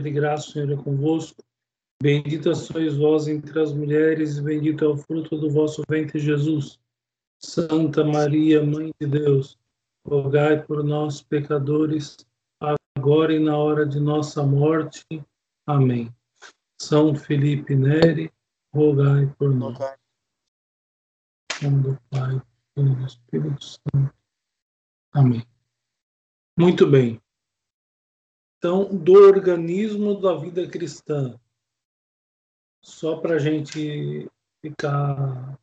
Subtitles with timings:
[0.00, 1.42] de graça, o Senhor é convosco.
[2.02, 6.78] Bendita sois vós entre as mulheres, e bendito é o fruto do vosso ventre, Jesus.
[7.38, 9.58] Santa Maria, Mãe de Deus,
[10.06, 12.16] rogai por nós, pecadores,
[12.96, 15.04] agora e na hora de nossa morte.
[15.66, 16.14] Amém.
[16.80, 18.30] São Felipe Neri,
[18.74, 19.78] rogai por nós.
[21.62, 22.42] Em nome do Pai,
[22.76, 24.14] e do Espírito Santo.
[25.12, 25.46] Amém.
[26.58, 27.23] Muito bem.
[28.64, 31.38] Do organismo da vida cristã,
[32.82, 34.26] só para a gente
[34.62, 35.58] ficar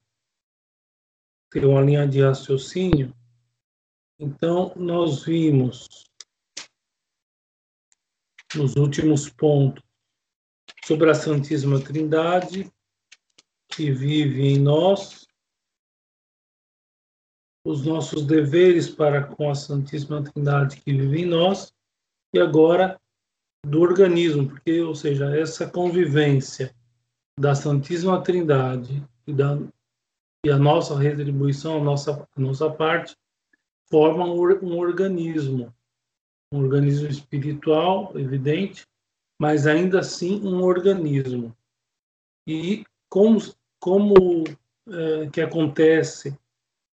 [1.50, 3.12] ter uma linha de raciocínio,
[4.20, 6.05] então nós vimos
[8.54, 9.84] nos últimos pontos
[10.86, 12.72] sobre a Santíssima Trindade
[13.68, 15.26] que vive em nós,
[17.66, 21.74] os nossos deveres para com a Santíssima Trindade que vive em nós
[22.34, 22.99] e agora
[23.66, 26.73] do organismo, porque, ou seja, essa convivência
[27.40, 29.57] da Santíssima Trindade e, da,
[30.46, 33.15] e a nossa retribuição, a nossa, a nossa parte,
[33.90, 35.73] formam um organismo,
[36.54, 38.88] um organismo espiritual, evidente,
[39.40, 41.55] mas ainda assim um organismo.
[42.48, 43.40] E como,
[43.79, 44.43] como
[44.88, 46.38] é, que acontece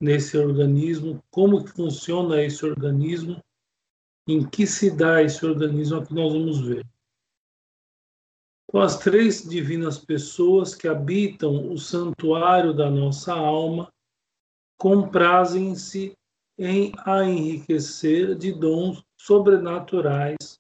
[0.00, 3.42] nesse organismo, como que funciona esse organismo,
[4.26, 6.86] em que se dá esse organismo é que nós vamos ver.
[8.66, 13.92] Com as três divinas pessoas que habitam o santuário da nossa alma,
[14.78, 16.16] comprazem-se
[16.58, 20.58] em a enriquecer de dons sobrenaturais,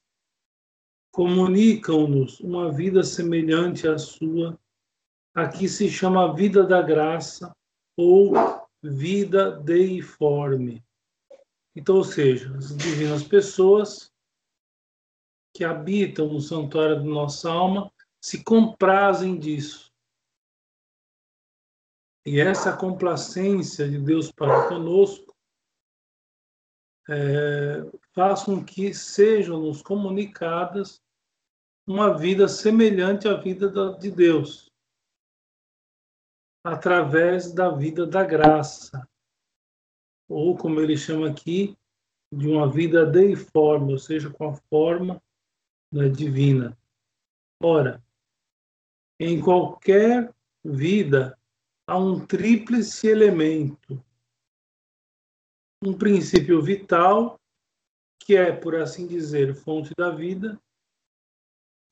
[1.12, 4.58] comunicam-nos uma vida semelhante à sua,
[5.34, 7.52] a que se chama vida da graça
[7.96, 8.32] ou
[8.82, 10.82] vida deiforme.
[11.74, 14.12] Então, ou seja, as divinas pessoas
[15.52, 19.92] que habitam no santuário da nossa alma se comprazem disso.
[22.26, 25.34] E essa complacência de Deus para conosco
[27.08, 27.82] é,
[28.14, 31.02] faz com que sejam nos comunicadas
[31.86, 33.68] uma vida semelhante à vida
[33.98, 34.70] de Deus,
[36.64, 39.06] através da vida da graça,
[40.28, 41.76] ou como ele chama aqui,
[42.32, 45.22] de uma vida deiforme, ou seja, com a forma
[45.92, 46.76] né, divina.
[47.62, 48.02] Ora,
[49.20, 51.38] em qualquer vida
[51.86, 54.02] há um tríplice elemento.
[55.82, 57.38] Um princípio vital,
[58.18, 60.58] que é, por assim dizer, fonte da vida,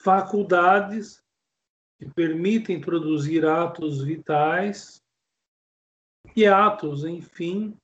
[0.01, 1.23] faculdades
[1.99, 5.01] que permitem produzir atos vitais
[6.35, 7.77] e atos, enfim,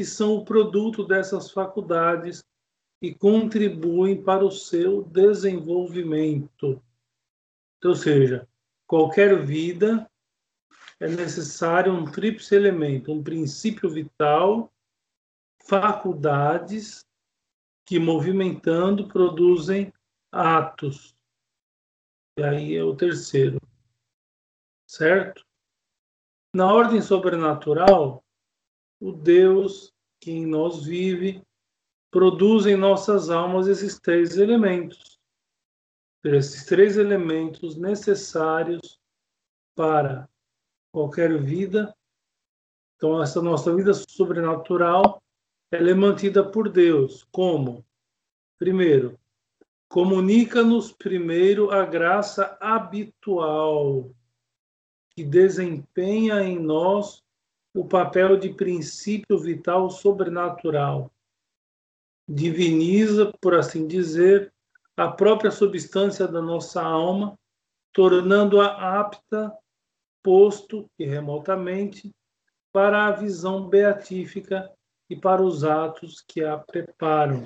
[0.00, 2.42] que são o produto dessas faculdades
[3.02, 6.82] e contribuem para o seu desenvolvimento.
[7.76, 8.48] Então, ou seja,
[8.86, 10.10] qualquer vida
[10.98, 14.72] é necessário um tríplice elemento, um princípio vital,
[15.68, 17.06] faculdades
[17.84, 19.92] que movimentando produzem
[20.32, 21.14] atos.
[22.38, 23.60] E aí é o terceiro.
[24.86, 25.44] Certo?
[26.54, 28.24] Na ordem sobrenatural,
[29.00, 31.42] o Deus que em nós vive,
[32.10, 35.18] produz em nossas almas esses três elementos.
[36.22, 39.00] Esses três elementos necessários
[39.74, 40.28] para
[40.92, 41.96] qualquer vida.
[42.96, 45.22] Então, essa nossa vida sobrenatural,
[45.70, 47.26] ela é mantida por Deus.
[47.32, 47.82] Como?
[48.58, 49.18] Primeiro,
[49.88, 54.10] comunica-nos primeiro a graça habitual
[55.10, 57.24] que desempenha em nós
[57.74, 61.10] o papel de princípio vital sobrenatural.
[62.28, 64.52] Diviniza, por assim dizer,
[64.96, 67.38] a própria substância da nossa alma,
[67.92, 69.52] tornando-a apta,
[70.22, 72.12] posto e remotamente,
[72.72, 74.70] para a visão beatífica
[75.08, 77.44] e para os atos que a preparam.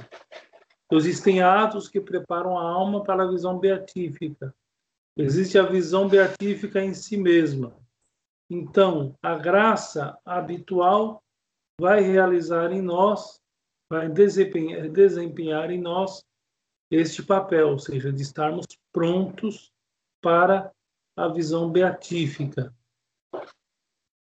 [0.93, 4.55] Existem atos que preparam a alma para a visão beatífica.
[5.17, 7.73] Existe a visão beatífica em si mesma.
[8.51, 11.23] Então, a graça habitual
[11.81, 13.41] vai realizar em nós,
[13.91, 16.25] vai desempenhar, desempenhar em nós
[16.91, 19.73] este papel, ou seja, de estarmos prontos
[20.23, 20.73] para
[21.17, 22.73] a visão beatífica.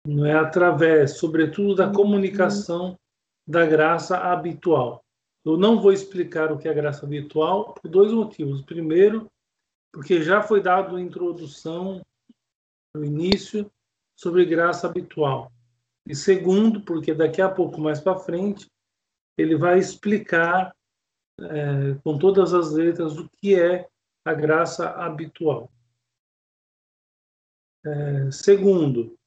[0.07, 2.99] Não é através, sobretudo, da comunicação
[3.47, 5.05] da graça habitual.
[5.45, 8.63] Eu não vou explicar o que é graça habitual por dois motivos.
[8.63, 9.31] Primeiro,
[9.93, 12.01] porque já foi dado a introdução
[12.95, 13.71] no início
[14.23, 15.51] sobre graça habitual.
[16.07, 18.71] E segundo, porque daqui a pouco mais para frente
[19.37, 20.73] ele vai explicar
[21.41, 23.89] é, com todas as letras o que é
[24.25, 25.73] a graça habitual.
[27.85, 29.19] É, segundo,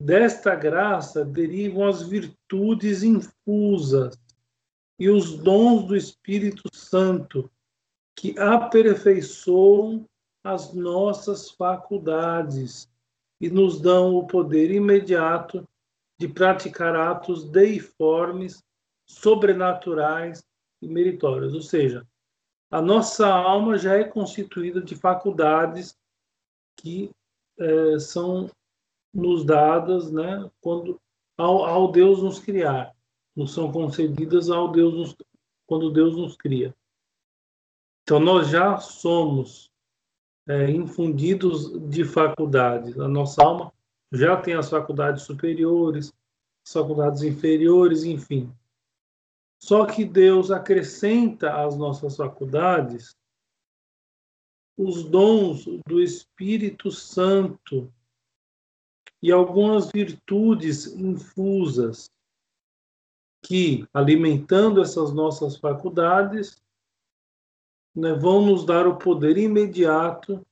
[0.00, 4.16] desta graça derivam as virtudes infusas
[4.96, 7.50] e os dons do Espírito Santo,
[8.16, 10.06] que aperfeiçoam
[10.44, 12.89] as nossas faculdades
[13.40, 15.66] e nos dão o poder imediato
[16.18, 18.62] de praticar atos deiformes,
[19.06, 20.44] sobrenaturais
[20.82, 21.54] e meritórios.
[21.54, 22.06] Ou seja,
[22.70, 25.96] a nossa alma já é constituída de faculdades
[26.76, 27.10] que
[27.58, 28.50] é, são
[29.12, 31.00] nos dadas né, quando
[31.36, 32.94] ao, ao, Deus nos criar,
[33.34, 35.16] nos são concedidas ao Deus nos,
[35.66, 36.74] quando Deus nos cria.
[38.02, 39.69] Então nós já somos
[40.50, 42.98] é, infundidos de faculdades.
[42.98, 43.72] A nossa alma
[44.10, 46.12] já tem as faculdades superiores,
[46.66, 48.52] as faculdades inferiores, enfim.
[49.62, 53.16] Só que Deus acrescenta às nossas faculdades
[54.76, 57.92] os dons do Espírito Santo
[59.22, 62.10] e algumas virtudes infusas
[63.44, 66.60] que, alimentando essas nossas faculdades,
[67.94, 70.44] né, vão nos dar o poder imediato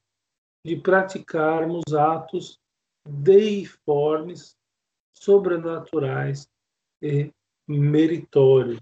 [0.64, 2.58] de praticarmos atos
[3.06, 4.56] deiformes,
[5.14, 6.48] sobrenaturais
[7.00, 7.32] e
[7.66, 8.80] meritórios.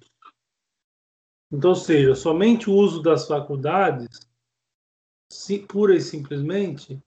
[1.52, 4.28] Então, seja, somente o uso das faculdades,
[5.68, 7.00] pura e simplesmente,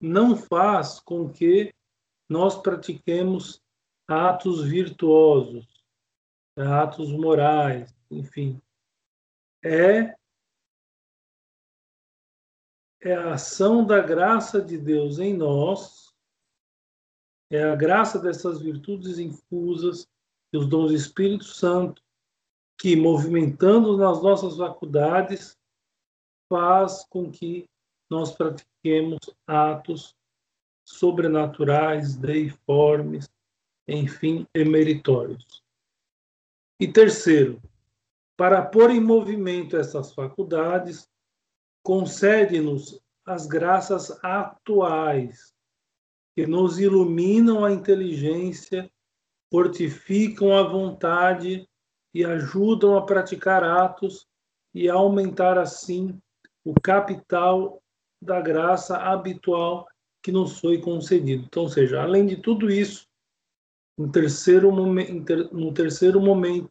[0.00, 1.72] não faz com que
[2.28, 3.60] nós pratiquemos
[4.06, 5.66] atos virtuosos,
[6.56, 8.60] atos morais, enfim.
[9.64, 10.14] É
[13.00, 16.14] é a ação da graça de Deus em nós,
[17.50, 20.06] é a graça dessas virtudes infusas
[20.52, 22.02] e os dons do Espírito Santo
[22.78, 25.58] que, movimentando nas nossas faculdades,
[26.48, 27.68] faz com que
[28.08, 30.14] nós pratiquemos atos
[30.84, 33.28] sobrenaturais, deiformes,
[33.86, 35.62] enfim, emeritórios.
[36.80, 37.60] E terceiro,
[38.36, 41.09] para pôr em movimento essas faculdades,
[41.82, 45.54] concede-nos as graças atuais,
[46.34, 48.90] que nos iluminam a inteligência,
[49.50, 51.68] fortificam a vontade
[52.14, 54.26] e ajudam a praticar atos
[54.74, 56.20] e a aumentar assim
[56.64, 57.82] o capital
[58.22, 59.86] da graça habitual
[60.22, 61.44] que nos foi concedido.
[61.44, 63.08] Então, seja, além de tudo isso,
[63.96, 66.70] no terceiro, momento, no terceiro momento,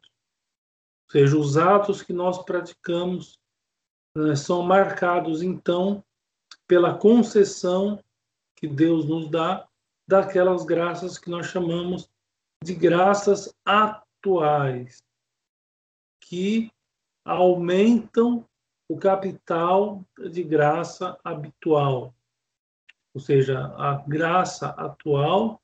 [1.08, 3.40] ou seja, os atos que nós praticamos
[4.28, 6.04] né, são marcados, então,
[6.68, 8.04] pela concessão
[8.56, 9.68] que Deus nos dá
[10.08, 12.10] daquelas graças que nós chamamos
[12.64, 15.02] de graças atuais,
[16.22, 16.72] que
[17.24, 18.46] aumentam
[18.90, 22.14] o capital de graça habitual.
[23.14, 25.62] Ou seja, a graça atual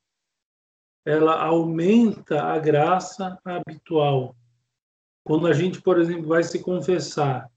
[1.05, 4.35] ela aumenta a graça habitual.
[5.23, 7.51] Quando a gente, por exemplo, vai se confessar,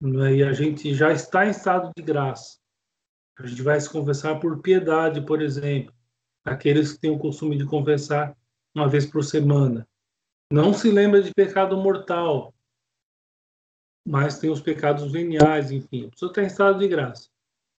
[0.00, 2.58] né, e a gente já está em estado de graça,
[3.38, 5.94] a gente vai se confessar por piedade, por exemplo,
[6.44, 8.36] aqueles que têm o costume de confessar
[8.74, 9.86] uma vez por semana.
[10.52, 12.54] Não se lembra de pecado mortal,
[14.06, 16.06] mas tem os pecados veniais, enfim.
[16.06, 17.28] A pessoa está em estado de graça.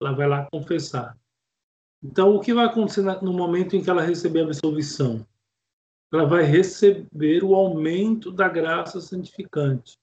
[0.00, 1.16] Ela vai lá confessar.
[2.02, 5.26] Então, o que vai acontecer no momento em que ela receber a absolvição?
[6.12, 9.98] Ela vai receber o aumento da graça santificante.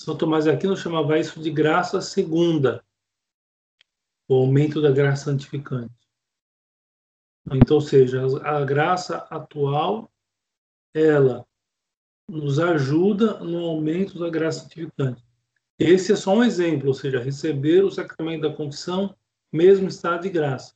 [0.00, 2.82] São Tomás de Aquino chamava isso de graça segunda,
[4.26, 5.92] o aumento da graça santificante.
[7.52, 10.10] Então, ou seja, a graça atual,
[10.94, 11.46] ela
[12.26, 15.22] nos ajuda no aumento da graça santificante.
[15.78, 19.14] Esse é só um exemplo, ou seja, receber o sacramento da confissão,
[19.52, 20.74] mesmo estado de graça.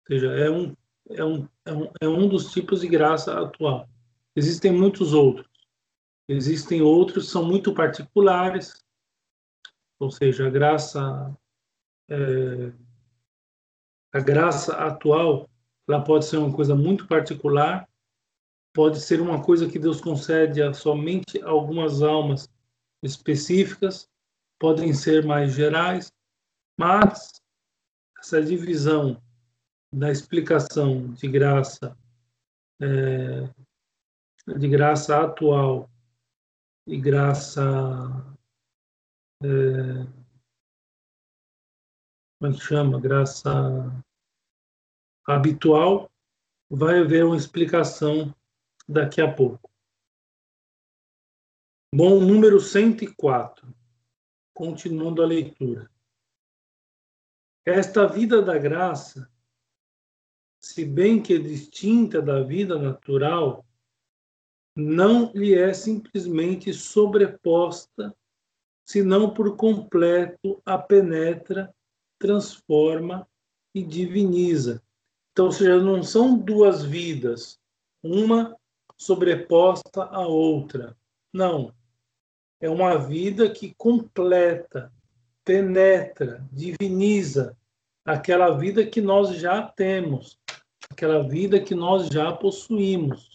[0.00, 0.74] Ou seja, é um,
[1.10, 3.88] é um, é um, é um dos tipos de graça atual.
[4.34, 5.49] Existem muitos outros.
[6.32, 8.84] Existem outros que são muito particulares,
[9.98, 11.36] ou seja, a graça
[12.08, 12.72] é,
[14.12, 15.50] a graça atual
[15.88, 17.88] ela pode ser uma coisa muito particular,
[18.72, 22.48] pode ser uma coisa que Deus concede a somente algumas almas
[23.02, 24.08] específicas,
[24.56, 26.12] podem ser mais gerais,
[26.78, 27.42] mas
[28.20, 29.20] essa divisão
[29.92, 31.98] da explicação de graça
[32.80, 33.52] é,
[34.56, 35.89] de graça atual
[36.86, 37.60] e graça
[39.42, 40.20] é,
[42.38, 43.50] como é chama graça
[45.26, 46.10] habitual
[46.70, 48.34] vai haver uma explicação
[48.88, 49.70] daqui a pouco.
[51.94, 53.74] Bom, número 104.
[54.54, 55.90] Continuando a leitura.
[57.66, 59.30] Esta vida da graça,
[60.60, 63.66] se bem que é distinta da vida natural,
[64.74, 68.14] não lhe é simplesmente sobreposta,
[68.84, 71.72] senão por completo a penetra,
[72.18, 73.26] transforma
[73.74, 74.82] e diviniza.
[75.32, 77.58] Então, ou seja, não são duas vidas,
[78.02, 78.56] uma
[78.96, 80.96] sobreposta à outra.
[81.32, 81.72] Não.
[82.60, 84.92] É uma vida que completa,
[85.44, 87.56] penetra, diviniza
[88.04, 90.38] aquela vida que nós já temos,
[90.90, 93.29] aquela vida que nós já possuímos.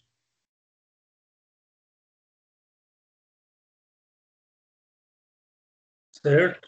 [6.25, 6.67] Certo?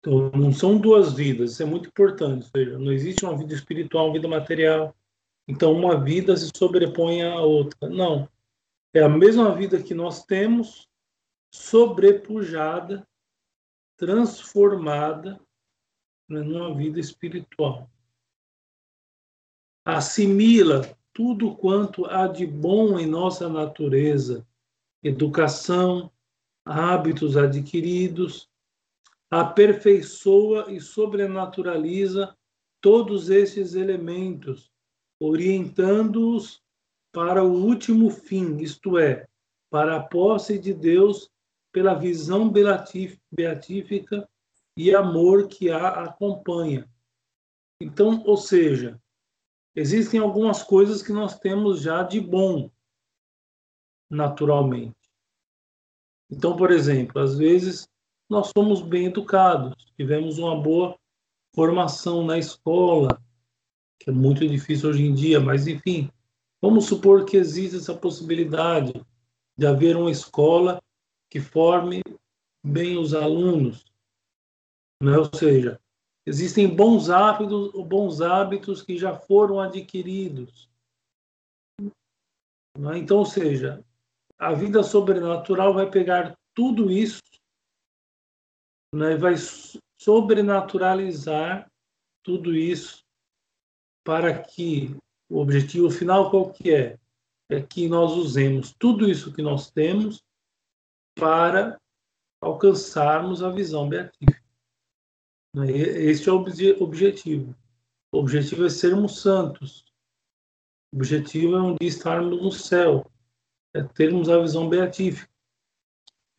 [0.00, 2.50] Então, não são duas vidas, isso é muito importante.
[2.50, 4.96] Seja, não existe uma vida espiritual, uma vida material.
[5.46, 7.88] Então, uma vida se sobrepõe à outra.
[7.88, 8.28] Não.
[8.92, 10.88] É a mesma vida que nós temos,
[11.54, 13.06] sobrepujada,
[13.96, 15.40] transformada
[16.28, 17.88] numa vida espiritual.
[19.84, 20.80] Assimila
[21.12, 24.44] tudo quanto há de bom em nossa natureza,
[25.00, 26.10] educação,
[26.64, 28.48] hábitos adquiridos,
[29.30, 32.36] aperfeiçoa e sobrenaturaliza
[32.80, 34.70] todos esses elementos,
[35.20, 36.62] orientando-os
[37.12, 39.26] para o último fim, isto é,
[39.70, 41.30] para a posse de Deus
[41.72, 44.28] pela visão beatífica
[44.76, 46.88] e amor que a acompanha.
[47.80, 49.00] Então, ou seja,
[49.74, 52.70] existem algumas coisas que nós temos já de bom,
[54.10, 55.01] naturalmente.
[56.32, 57.86] Então, por exemplo, às vezes
[58.26, 60.98] nós somos bem educados, tivemos uma boa
[61.54, 63.22] formação na escola,
[64.00, 66.10] que é muito difícil hoje em dia, mas enfim,
[66.58, 68.94] vamos supor que existe essa possibilidade
[69.58, 70.82] de haver uma escola
[71.30, 72.02] que forme
[72.64, 73.84] bem os alunos,
[75.02, 75.18] né?
[75.18, 75.78] ou seja,
[76.24, 80.70] existem bons hábitos, bons hábitos que já foram adquiridos.
[82.78, 82.96] Né?
[82.96, 83.84] Então, ou seja,
[84.38, 87.22] a vida sobrenatural vai pegar tudo isso
[88.94, 89.34] né, vai
[90.00, 91.70] sobrenaturalizar
[92.22, 93.02] tudo isso
[94.04, 94.94] para que
[95.30, 96.98] o objetivo final qual que é?
[97.50, 100.22] É que nós usemos tudo isso que nós temos
[101.14, 101.80] para
[102.40, 104.42] alcançarmos a visão beatífica.
[105.54, 106.44] Né, este é o
[106.82, 107.54] objetivo.
[108.12, 109.84] O objetivo é sermos santos.
[110.92, 113.10] O objetivo é um dia estarmos no céu,
[113.74, 115.30] é termos a visão beatífica.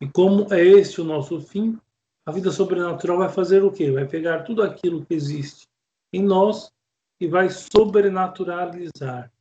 [0.00, 1.78] E como é este o nosso fim,
[2.26, 3.90] a vida sobrenatural vai fazer o quê?
[3.90, 5.66] Vai pegar tudo aquilo que existe
[6.12, 6.72] em nós
[7.20, 9.32] e vai sobrenaturalizar.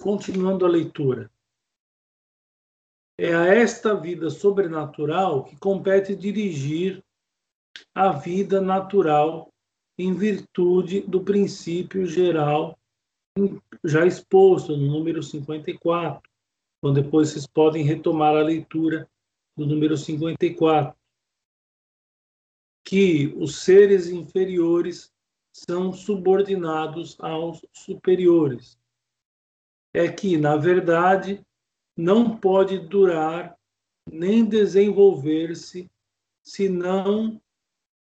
[0.00, 1.30] Continuando a leitura.
[3.18, 7.04] É a esta vida sobrenatural que compete dirigir
[7.94, 9.52] a vida natural
[9.98, 12.78] em virtude do princípio geral
[13.84, 16.22] já exposto no número 54.
[16.78, 19.08] Então, depois vocês podem retomar a leitura
[19.56, 20.96] do número 54,
[22.84, 25.12] que os seres inferiores
[25.52, 28.78] são subordinados aos superiores.
[29.94, 31.44] É que, na verdade,
[31.96, 33.56] não pode durar
[34.10, 35.88] nem desenvolver-se
[36.42, 37.40] se não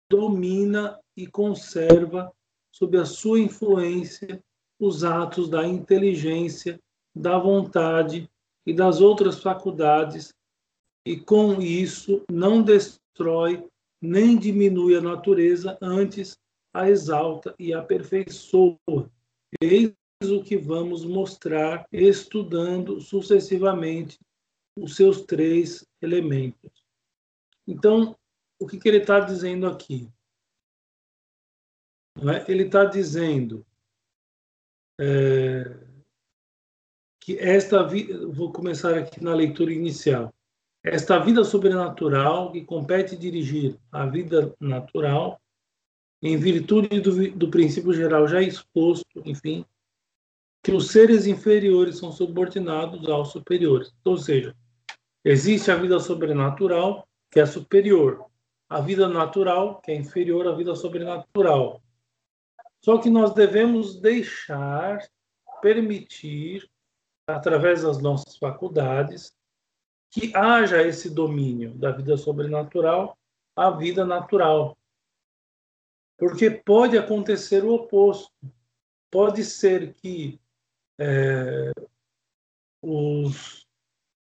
[0.08, 2.32] domina e conserva
[2.70, 4.42] sob a sua influência
[4.80, 6.80] os atos da inteligência,
[7.14, 8.28] da vontade
[8.66, 10.34] e das outras faculdades
[11.06, 13.64] e com isso não destrói
[14.02, 16.38] nem diminui a natureza, antes
[16.72, 18.78] a exalta e aperfeiçoa.
[19.60, 19.92] Eis
[20.24, 24.18] o que vamos mostrar estudando sucessivamente
[24.76, 26.84] os seus três elementos.
[27.66, 28.16] Então,
[28.58, 30.08] o que, que ele está dizendo aqui?
[32.18, 32.50] É?
[32.50, 33.66] Ele está dizendo
[35.00, 35.64] é,
[37.20, 38.26] que esta vida.
[38.28, 40.32] Vou começar aqui na leitura inicial.
[40.84, 45.40] Esta vida sobrenatural que compete dirigir a vida natural,
[46.22, 49.64] em virtude do, do princípio geral já exposto, enfim,
[50.62, 53.92] que os seres inferiores são subordinados aos superiores.
[54.04, 54.54] Ou seja,
[55.24, 58.26] existe a vida sobrenatural, que é superior,
[58.68, 61.82] a vida natural, que é inferior à vida sobrenatural.
[62.82, 65.06] Só que nós devemos deixar,
[65.60, 66.68] permitir,
[67.26, 69.34] através das nossas faculdades,
[70.10, 73.16] que haja esse domínio da vida sobrenatural
[73.54, 74.76] à vida natural.
[76.18, 78.32] Porque pode acontecer o oposto.
[79.10, 80.40] Pode ser que
[80.98, 81.70] é,
[82.82, 83.66] os,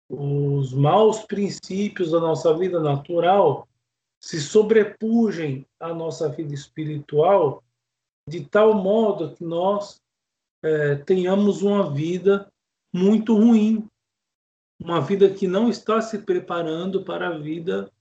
[0.09, 3.67] os maus princípios da nossa vida natural
[4.19, 7.63] se sobrepujem à nossa vida espiritual
[8.27, 10.01] de tal modo que nós
[10.63, 12.51] é, tenhamos uma vida
[12.93, 13.87] muito ruim,
[14.79, 17.91] uma vida que não está se preparando para a vida,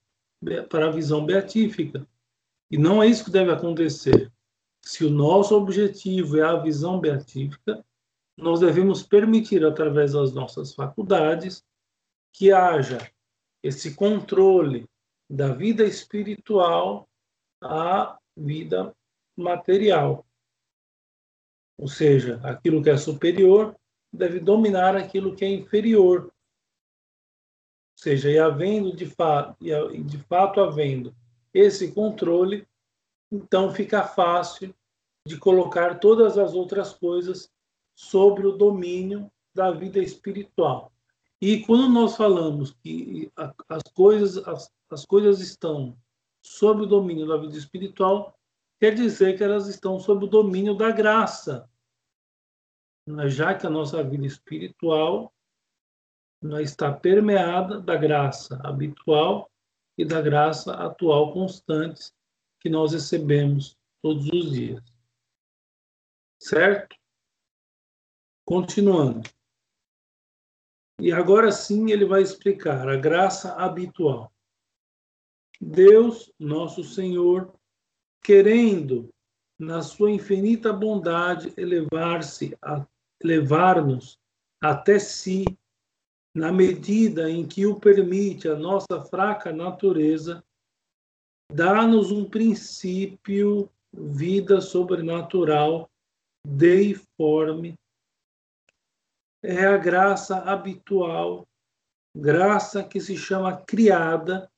[0.69, 2.07] para a visão beatífica.
[2.71, 4.31] E não é isso que deve acontecer.
[4.81, 7.85] Se o nosso objetivo é a visão beatífica,
[8.37, 11.63] nós devemos permitir, através das nossas faculdades,
[12.33, 12.97] que haja
[13.63, 14.85] esse controle
[15.29, 17.07] da vida espiritual
[17.63, 18.93] à vida
[19.35, 20.25] material.
[21.77, 23.75] Ou seja, aquilo que é superior
[24.11, 26.25] deve dominar aquilo que é inferior.
[26.25, 26.31] Ou
[27.97, 31.15] seja, e havendo de fato, e de fato havendo
[31.53, 32.67] esse controle,
[33.31, 34.73] então fica fácil
[35.27, 37.51] de colocar todas as outras coisas
[37.95, 40.91] sobre o domínio da vida espiritual.
[41.41, 43.31] E quando nós falamos que
[43.67, 45.97] as coisas, as, as coisas estão
[46.43, 48.34] sob o domínio da vida espiritual,
[48.79, 51.69] quer dizer que elas estão sob o domínio da graça.
[53.27, 55.33] Já que a nossa vida espiritual
[56.61, 59.51] está permeada da graça habitual
[59.97, 62.13] e da graça atual constantes
[62.59, 64.83] que nós recebemos todos os dias.
[66.39, 66.95] Certo?
[68.45, 69.27] Continuando.
[70.99, 74.31] E agora sim ele vai explicar a graça habitual.
[75.59, 77.53] Deus, nosso Senhor,
[78.25, 79.13] querendo,
[79.57, 82.57] na sua infinita bondade, elevar-se,
[83.23, 84.17] elevar-nos
[84.59, 85.45] até si,
[86.33, 90.43] na medida em que o permite a nossa fraca natureza,
[91.53, 95.87] dá-nos um princípio, vida sobrenatural,
[96.45, 97.75] deiforme.
[99.43, 101.47] É a graça habitual,
[102.17, 104.49] graça que se chama criada,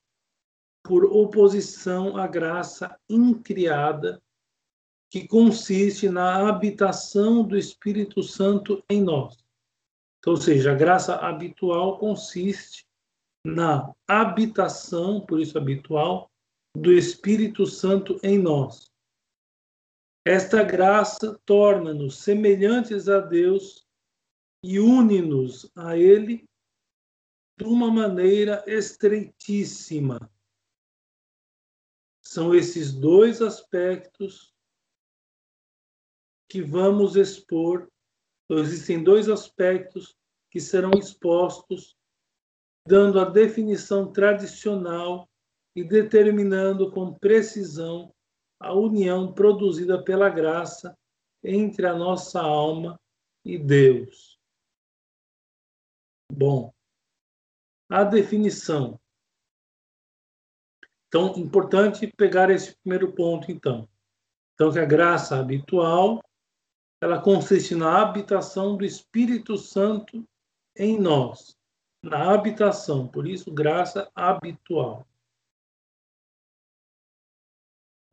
[0.87, 4.21] por oposição à graça incriada,
[5.09, 9.37] que consiste na habitação do Espírito Santo em nós.
[10.19, 12.85] Então, ou seja, a graça habitual consiste
[13.45, 16.31] na habitação, por isso habitual,
[16.75, 18.89] do Espírito Santo em nós.
[20.25, 23.85] Esta graça torna-nos semelhantes a Deus
[24.63, 26.45] e une-nos a Ele
[27.57, 30.29] de uma maneira estreitíssima
[32.27, 34.53] são esses dois aspectos
[36.49, 37.89] que vamos expor.
[38.43, 40.13] Então, existem dois aspectos
[40.51, 41.97] que serão expostos,
[42.85, 45.29] dando a definição tradicional
[45.73, 48.13] e determinando com precisão
[48.59, 50.97] a união produzida pela graça
[51.41, 52.99] entre a nossa alma
[53.45, 54.37] e Deus.
[56.29, 56.73] Bom,
[57.89, 58.99] a definição
[61.07, 63.87] então, importante pegar esse primeiro ponto, então.
[64.53, 66.21] Então, que a graça habitual,
[67.01, 70.27] ela consiste na habitação do Espírito Santo
[70.75, 71.55] em nós.
[72.03, 75.07] Na habitação, por isso, graça habitual.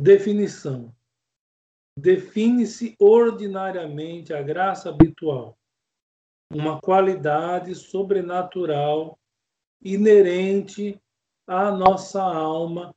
[0.01, 0.95] Definição.
[1.99, 5.57] Define-se ordinariamente a graça habitual,
[6.53, 9.19] uma qualidade sobrenatural
[9.81, 11.01] inerente
[11.47, 12.95] à nossa alma,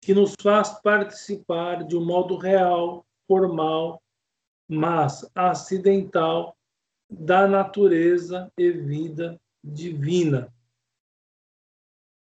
[0.00, 4.02] que nos faz participar de um modo real, formal,
[4.68, 6.56] mas acidental
[7.08, 10.52] da natureza e vida divina.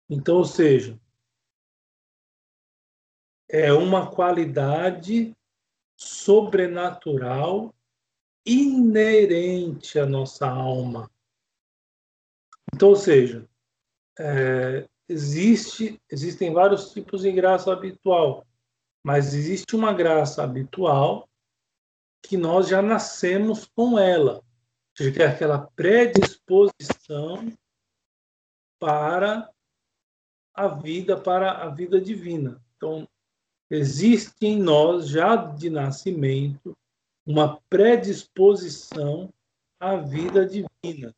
[0.08, 0.98] Então, ou seja,
[3.48, 5.36] é uma qualidade
[5.96, 7.74] sobrenatural
[8.44, 11.10] inerente à nossa alma.
[12.72, 13.48] Então, ou seja,
[14.18, 18.46] é, existe, existem vários tipos de graça habitual,
[19.04, 21.28] mas existe uma graça habitual
[22.22, 24.42] que nós já nascemos com ela,
[24.94, 27.52] que é aquela predisposição
[28.80, 29.50] para
[30.52, 32.60] a vida, para a vida divina.
[32.76, 33.06] Então,
[33.70, 36.76] existe em nós já de nascimento
[37.24, 39.32] uma predisposição
[39.78, 41.14] à vida divina.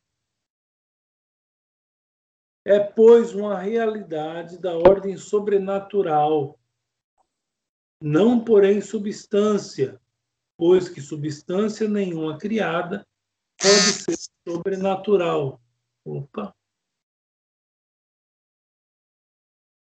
[2.69, 6.59] É, pois, uma realidade da ordem sobrenatural,
[7.99, 9.99] não, porém, substância,
[10.55, 13.03] pois que substância nenhuma criada
[13.59, 14.15] pode ser
[14.47, 15.59] sobrenatural.
[16.05, 16.55] Opa!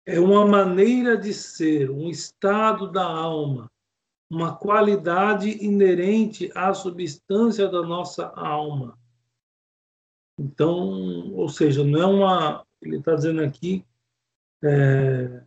[0.04, 3.70] É uma maneira de ser, um estado da alma,
[4.28, 8.98] uma qualidade inerente à substância da nossa alma
[10.38, 12.66] então, ou seja, não é uma.
[12.82, 13.84] Ele está dizendo aqui.
[14.62, 15.44] É,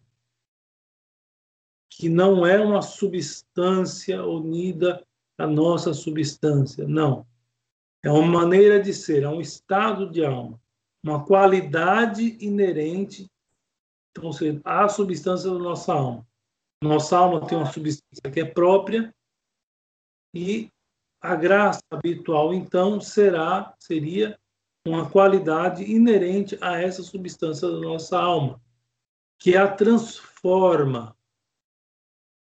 [1.97, 5.03] que não é uma substância unida
[5.35, 7.25] à nossa substância, não.
[8.03, 10.61] É uma maneira de ser, é um estado de alma,
[11.03, 13.27] uma qualidade inerente
[14.11, 14.29] então,
[14.63, 16.27] à substância da nossa alma.
[16.83, 19.11] Nossa alma tem uma substância que é própria
[20.35, 20.69] e
[21.19, 24.39] a graça habitual, então, será, seria
[24.87, 28.61] uma qualidade inerente a essa substância da nossa alma,
[29.37, 31.15] que a transforma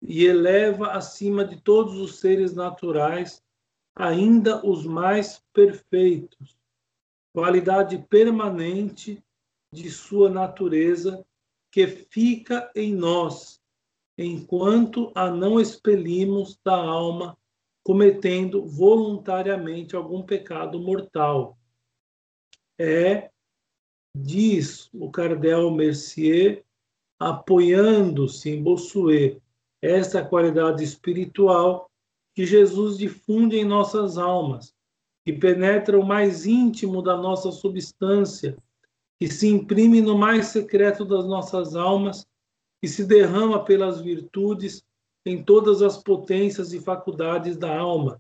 [0.00, 3.42] e eleva acima de todos os seres naturais,
[3.94, 6.56] ainda os mais perfeitos,
[7.34, 9.22] qualidade permanente
[9.72, 11.24] de sua natureza
[11.70, 13.60] que fica em nós,
[14.16, 17.36] enquanto a não expelimos da alma,
[17.84, 21.59] cometendo voluntariamente algum pecado mortal.
[22.82, 23.30] É,
[24.16, 26.64] diz o Cardel Mercier,
[27.18, 29.38] apoiando-se em Bossuet,
[29.82, 31.90] esta qualidade espiritual
[32.34, 34.74] que Jesus difunde em nossas almas,
[35.26, 38.56] que penetra o mais íntimo da nossa substância,
[39.18, 42.26] que se imprime no mais secreto das nossas almas,
[42.80, 44.82] que se derrama pelas virtudes
[45.26, 48.18] em todas as potências e faculdades da alma,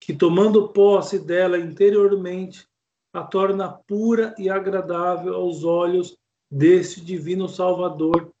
[0.00, 2.68] que tomando posse dela interiormente,
[3.12, 6.16] a torna pura e agradável aos olhos
[6.50, 8.32] deste divino Salvador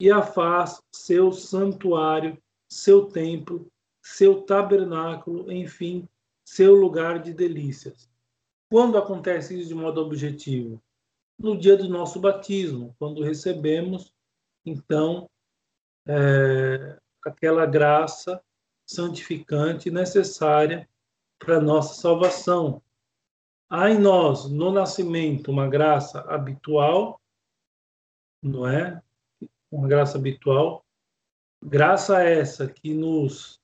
[0.00, 3.70] e a faz seu santuário, seu templo,
[4.02, 6.08] seu tabernáculo, enfim,
[6.44, 8.08] seu lugar de delícias.
[8.70, 10.82] Quando acontece isso de modo objetivo?
[11.38, 14.12] No dia do nosso batismo, quando recebemos,
[14.64, 15.28] então,
[16.06, 18.42] é, aquela graça
[18.86, 20.88] santificante necessária
[21.38, 22.82] para nossa salvação.
[23.68, 27.20] Há em nós, no nascimento, uma graça habitual,
[28.42, 29.02] não é?
[29.74, 30.84] uma graça habitual,
[31.62, 33.60] graça essa que nos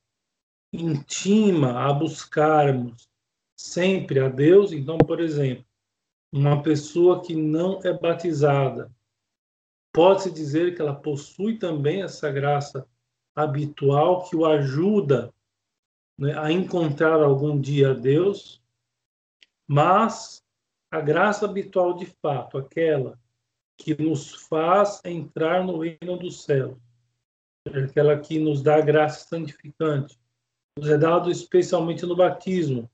[0.72, 3.08] intima a buscarmos
[3.56, 4.72] sempre a Deus.
[4.72, 5.64] Então, por exemplo,
[6.32, 8.90] uma pessoa que não é batizada,
[9.92, 12.86] pode-se dizer que ela possui também essa graça
[13.34, 15.32] habitual que o ajuda
[16.18, 18.60] né, a encontrar algum dia a Deus,
[19.70, 20.44] mas
[20.90, 23.16] a graça habitual de fato, aquela
[23.78, 26.76] que nos faz entrar no reino do céu,
[27.68, 30.20] aquela que nos dá graça santificante,
[30.76, 32.90] nos é dado especialmente no batismo,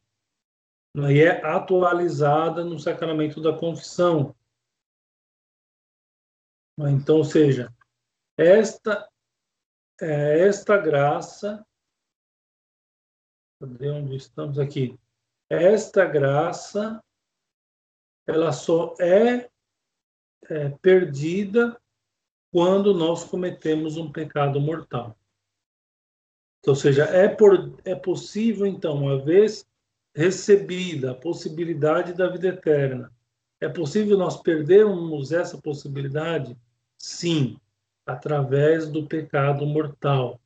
[0.95, 4.37] né, e é atualizada no sacramento da confissão.
[6.79, 7.75] Então, ou seja,
[8.37, 9.11] esta
[9.99, 11.67] é esta graça,
[13.59, 14.95] cadê onde estamos aqui?
[15.49, 17.03] Esta graça,
[18.27, 19.49] ela só é
[20.49, 21.81] é, perdida
[22.53, 25.17] quando nós cometemos um pecado mortal.
[26.61, 29.67] Então, ou seja, é, por, é possível, então, uma vez
[30.15, 33.13] recebida a possibilidade da vida eterna,
[33.61, 36.57] é possível nós perdermos essa possibilidade?
[36.99, 37.59] Sim,
[38.07, 40.41] através do pecado mortal.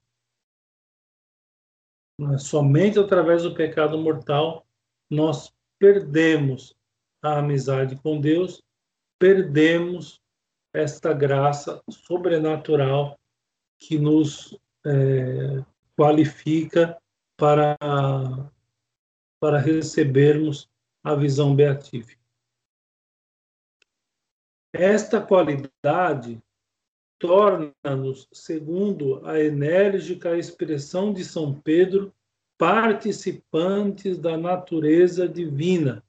[2.19, 4.67] Mas somente através do pecado mortal
[5.11, 6.75] nós perdemos
[7.23, 8.62] a amizade com Deus
[9.20, 10.18] perdemos
[10.73, 13.20] esta graça sobrenatural
[13.79, 15.62] que nos é,
[15.94, 16.99] qualifica
[17.37, 17.77] para,
[19.38, 20.68] para recebermos
[21.05, 22.18] a visão beatífica.
[24.73, 26.40] Esta qualidade
[27.18, 32.14] torna-nos, segundo a enérgica expressão de São Pedro,
[32.61, 36.05] participantes da natureza divina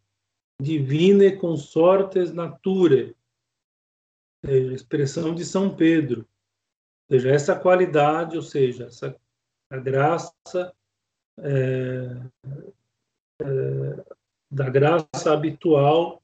[0.62, 3.16] divine consortes nature,
[4.46, 6.28] seja, expressão de São Pedro,
[7.10, 9.16] ou seja, essa qualidade, ou seja, essa
[9.72, 10.76] a graça
[11.40, 12.18] é,
[13.42, 14.04] é,
[14.52, 16.22] da graça habitual,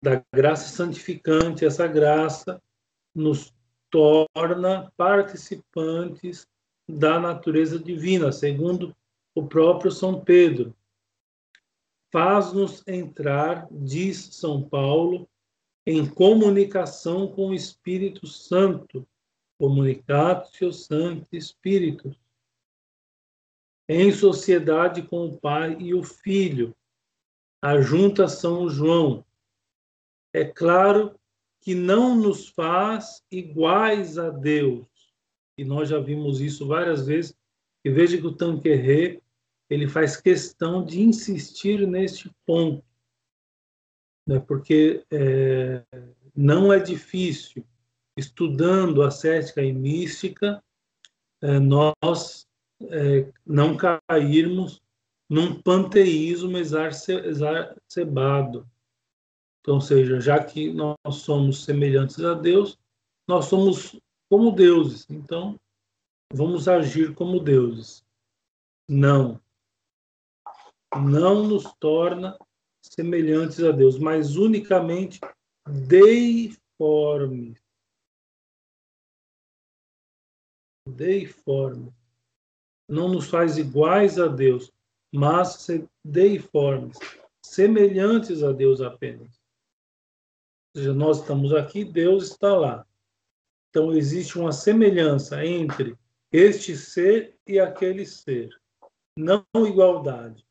[0.00, 2.62] da graça santificante, essa graça
[3.12, 3.52] nos
[3.90, 6.46] torna participantes
[6.88, 8.94] da natureza divina, segundo
[9.34, 10.74] o próprio São Pedro.
[12.12, 15.28] Faz-nos entrar, diz São Paulo,
[15.86, 19.06] em comunicação com o Espírito Santo,
[19.58, 22.16] comunicatio Santi Spiritus,
[23.88, 26.74] em sociedade com o Pai e o Filho,
[27.60, 29.24] a junta São João.
[30.32, 31.18] É claro
[31.60, 34.86] que não nos faz iguais a Deus,
[35.56, 37.36] e nós já vimos isso várias vezes,
[37.84, 39.22] e veja que o Tanquerê
[39.68, 42.84] ele faz questão de insistir neste ponto,
[44.26, 45.84] né, porque é,
[46.34, 47.66] não é difícil,
[48.16, 50.62] estudando a cética e mística,
[51.42, 52.46] é, nós
[52.82, 54.82] é, não cairmos
[55.28, 58.68] num panteísmo exacerbado.
[59.60, 62.78] Então, ou seja, já que nós somos semelhantes a Deus,
[63.26, 63.98] nós somos
[64.28, 65.08] como deuses.
[65.08, 65.58] Então,
[66.32, 68.04] vamos agir como deuses.
[68.88, 69.40] Não.
[70.96, 72.38] Não nos torna
[72.82, 75.20] semelhantes a Deus, mas unicamente
[75.68, 77.58] deiformes.
[80.88, 81.92] Deiformes.
[82.88, 84.70] Não nos faz iguais a Deus,
[85.12, 85.66] mas
[86.04, 86.98] deiformes,
[87.44, 89.40] semelhantes a Deus apenas.
[90.74, 92.86] Ou seja, nós estamos aqui, Deus está lá.
[93.70, 95.96] Então existe uma semelhança entre
[96.32, 98.50] este ser e aquele ser,
[99.16, 100.43] não igualdade.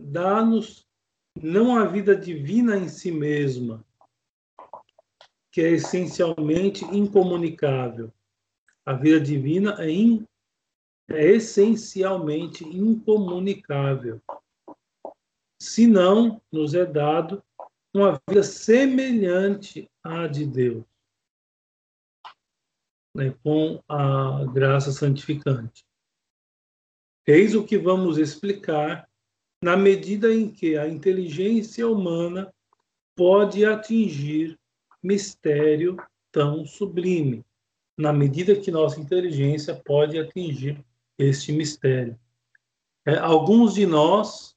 [0.00, 0.86] Dá-nos
[1.42, 3.84] não a vida divina em si mesma,
[5.50, 8.12] que é essencialmente incomunicável.
[8.84, 10.26] A vida divina é, in,
[11.08, 14.20] é essencialmente incomunicável.
[15.60, 17.42] Se não nos é dado
[17.94, 20.84] uma vida semelhante à de Deus,
[23.14, 25.86] né, com a graça santificante.
[27.26, 29.08] Eis o que vamos explicar
[29.66, 32.54] na medida em que a inteligência humana
[33.16, 34.56] pode atingir
[35.02, 35.96] mistério
[36.30, 37.44] tão sublime,
[37.98, 40.80] na medida que nossa inteligência pode atingir
[41.18, 42.16] este mistério.
[43.04, 44.55] É, alguns de nós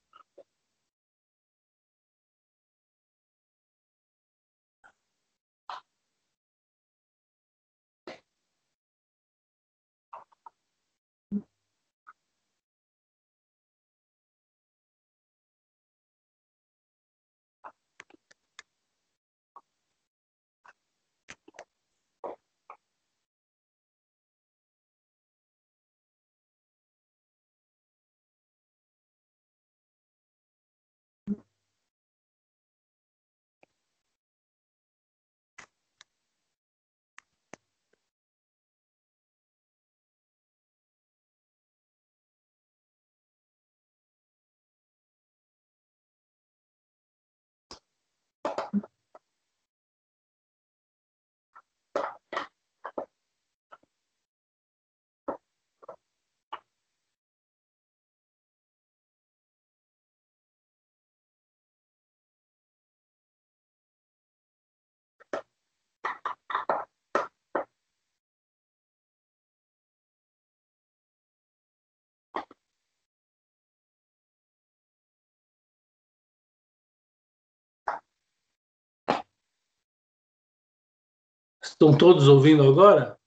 [81.69, 83.17] Estão todos ouvindo agora?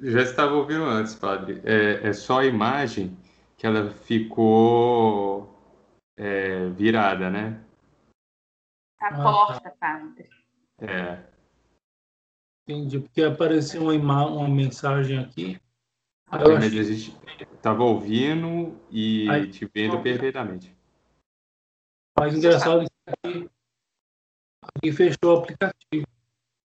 [0.00, 1.60] Já estava ouvindo antes, padre.
[1.64, 3.16] É, é só a imagem
[3.56, 5.52] que ela ficou
[6.16, 7.62] é, virada, né?
[8.98, 10.28] Tá porta, padre.
[10.78, 11.22] É.
[12.68, 15.60] Entendi, porque apareceu uma, uma mensagem aqui.
[16.28, 17.16] Ah, a gente
[17.54, 20.74] estava ouvindo e Aí, te vendo perfeitamente.
[22.18, 23.50] Mas engraçado é que aqui,
[24.62, 26.15] aqui fechou o aplicativo.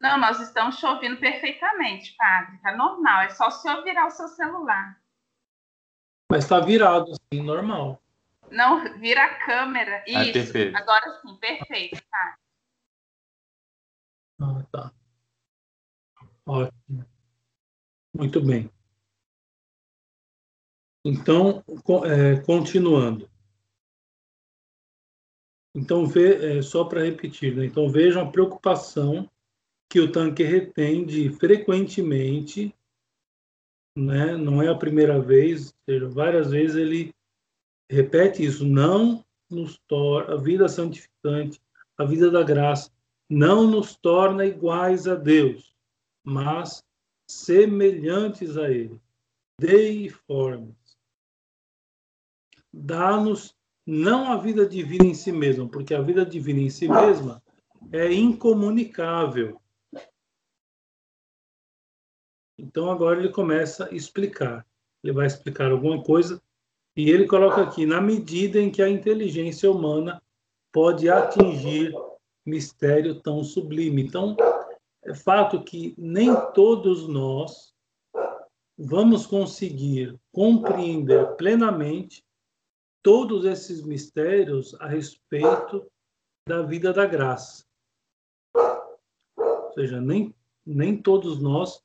[0.01, 2.59] Não, nós estamos te ouvindo perfeitamente, padre.
[2.59, 3.21] Tá normal.
[3.23, 4.99] É só se eu virar o seu celular.
[6.31, 8.01] Mas está virado, assim, normal.
[8.51, 10.03] Não, vira a câmera.
[10.07, 10.57] Isso.
[10.75, 12.39] Agora sim, perfeito, tá.
[14.41, 14.93] Ah, tá.
[16.47, 17.05] Ótimo.
[18.15, 18.71] Muito bem.
[21.05, 21.63] Então,
[22.07, 23.31] é, continuando.
[25.75, 27.65] Então, vê, é, só para repetir, né?
[27.65, 29.31] então vejam a preocupação
[29.91, 32.73] que o tanque retende frequentemente,
[33.97, 34.37] né?
[34.37, 35.75] não é a primeira vez,
[36.13, 37.13] várias vezes ele
[37.91, 41.61] repete isso, não nos torna, a vida santificante,
[41.99, 42.89] a vida da graça,
[43.29, 45.75] não nos torna iguais a Deus,
[46.23, 46.85] mas
[47.29, 49.01] semelhantes a Ele,
[49.59, 50.77] deiformes.
[52.73, 57.43] Dá-nos não a vida divina em si mesma, porque a vida divina em si mesma
[57.91, 59.61] é incomunicável,
[62.61, 64.67] então agora ele começa a explicar.
[65.03, 66.41] Ele vai explicar alguma coisa
[66.97, 70.23] e ele coloca aqui na medida em que a inteligência humana
[70.73, 71.95] pode atingir
[72.45, 74.03] mistério tão sublime.
[74.03, 74.37] Então,
[75.03, 77.75] é fato que nem todos nós
[78.77, 82.25] vamos conseguir compreender plenamente
[83.03, 85.87] todos esses mistérios a respeito
[86.47, 87.65] da vida da graça.
[88.55, 90.35] Ou seja, nem,
[90.67, 91.83] nem todos nós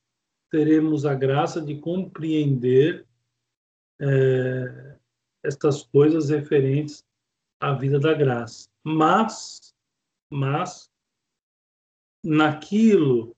[0.55, 3.05] teremos a graça de compreender
[3.99, 4.95] é,
[5.43, 7.03] estas coisas referentes
[7.59, 8.69] à vida da graça.
[8.81, 9.75] Mas,
[10.31, 10.89] mas,
[12.23, 13.35] naquilo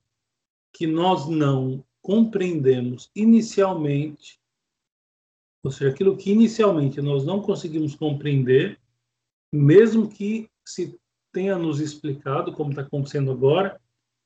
[0.72, 4.38] que nós não compreendemos inicialmente,
[5.64, 8.78] ou seja, aquilo que inicialmente nós não conseguimos compreender,
[9.52, 10.96] mesmo que se
[11.32, 13.80] tenha nos explicado, como está acontecendo agora,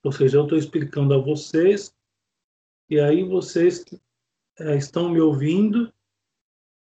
[0.05, 1.97] ou seja, eu estou explicando a vocês,
[2.89, 3.85] e aí vocês
[4.59, 5.93] é, estão me ouvindo,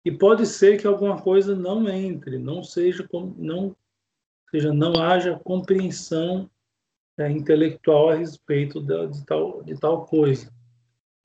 [0.06, 3.76] e pode ser que alguma coisa não entre, não seja, não,
[4.52, 6.48] seja, não haja compreensão
[7.18, 10.54] é, intelectual a respeito de, tal, de tal coisa.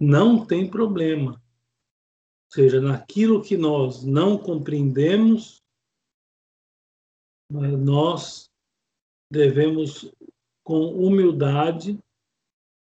[0.01, 1.33] Não tem problema.
[1.33, 5.63] Ou seja, naquilo que nós não compreendemos,
[7.53, 8.51] né, nós
[9.31, 10.11] devemos,
[10.65, 11.99] com humildade,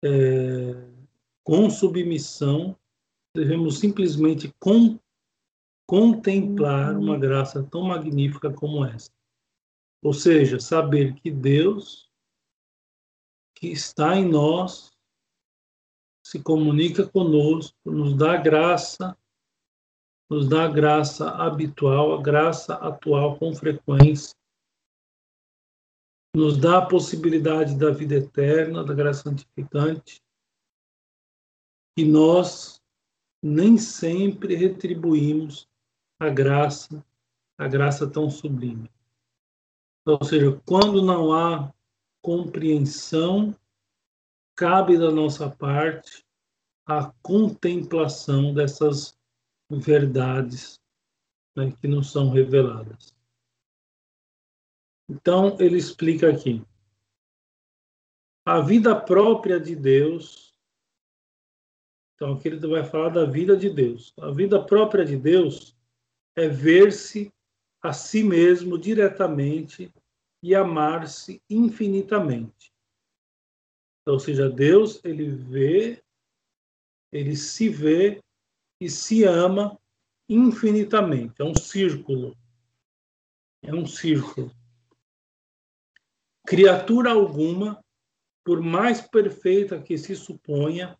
[0.02, 0.93] é,
[1.44, 2.76] com submissão,
[3.36, 4.98] devemos simplesmente com,
[5.86, 9.12] contemplar uma graça tão magnífica como essa.
[10.02, 12.10] Ou seja, saber que Deus,
[13.54, 14.90] que está em nós,
[16.24, 19.16] se comunica conosco, nos dá graça,
[20.30, 24.34] nos dá a graça habitual, a graça atual com frequência,
[26.34, 30.23] nos dá a possibilidade da vida eterna, da graça santificante,
[31.96, 32.82] e nós
[33.42, 35.68] nem sempre retribuímos
[36.18, 37.04] a graça,
[37.58, 38.90] a graça tão sublime.
[40.06, 41.72] Ou seja, quando não há
[42.22, 43.54] compreensão,
[44.54, 46.24] cabe da nossa parte
[46.86, 49.18] a contemplação dessas
[49.70, 50.80] verdades
[51.56, 53.14] né, que nos são reveladas.
[55.08, 56.62] Então, ele explica aqui.
[58.46, 60.43] A vida própria de Deus.
[62.14, 64.12] Então, aqui ele vai falar da vida de Deus.
[64.18, 65.76] A vida própria de Deus
[66.36, 67.32] é ver-se
[67.82, 69.92] a si mesmo diretamente
[70.42, 72.72] e amar-se infinitamente.
[74.02, 76.02] Então, ou seja, Deus, ele vê,
[77.10, 78.22] ele se vê
[78.80, 79.78] e se ama
[80.28, 81.40] infinitamente.
[81.40, 82.36] É um círculo.
[83.62, 84.52] É um círculo.
[86.46, 87.82] Criatura alguma,
[88.44, 90.98] por mais perfeita que se suponha,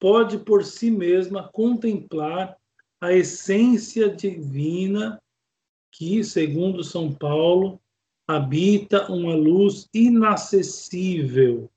[0.00, 2.56] pode por si mesma contemplar
[3.00, 5.22] a essência divina
[5.92, 7.80] que, segundo São Paulo,
[8.26, 11.70] habita uma luz inacessível.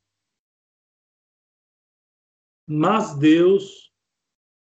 [2.65, 3.91] Mas Deus,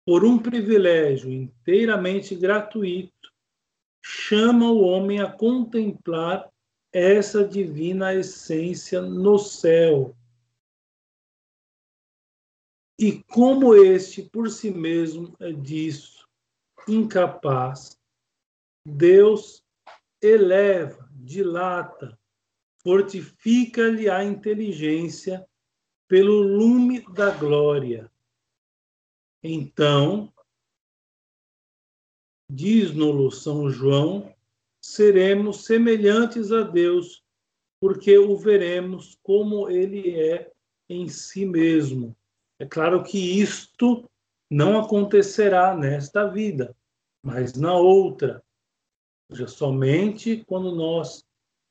[0.05, 3.13] por um privilégio inteiramente gratuito,
[4.03, 6.51] chama o homem a contemplar
[6.91, 10.15] essa divina essência no céu.
[13.05, 16.25] E como este por si mesmo é disso
[16.87, 17.99] incapaz,
[18.87, 19.61] Deus
[20.21, 22.17] eleva, dilata,
[22.81, 25.45] fortifica-lhe a inteligência
[26.07, 28.09] pelo lume da glória.
[29.43, 30.33] Então,
[32.49, 34.33] diz-nos São João,
[34.81, 37.21] seremos semelhantes a Deus,
[37.81, 40.53] porque o veremos como ele é
[40.87, 42.15] em si mesmo.
[42.59, 44.09] É claro que isto
[44.49, 46.75] não acontecerá nesta vida,
[47.23, 48.43] mas na outra.
[49.29, 51.25] Ou seja, somente quando nós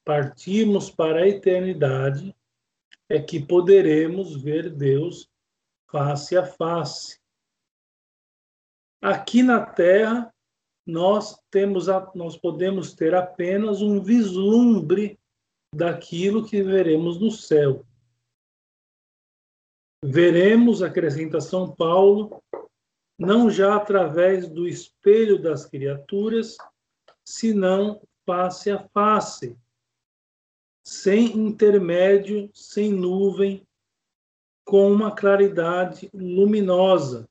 [0.05, 2.35] partirmos para a eternidade
[3.09, 5.29] é que poderemos ver Deus
[5.91, 7.21] face a face.
[9.01, 10.33] Aqui na Terra,
[10.87, 15.19] nós temos a, nós podemos ter apenas um vislumbre
[15.75, 17.85] daquilo que veremos no céu.
[20.05, 22.43] Veremos, acrescenta São Paulo,
[23.17, 26.57] não já através do espelho das criaturas,
[27.25, 29.57] senão face a face,
[30.85, 33.65] sem intermédio, sem nuvem,
[34.65, 37.29] com uma claridade luminosa.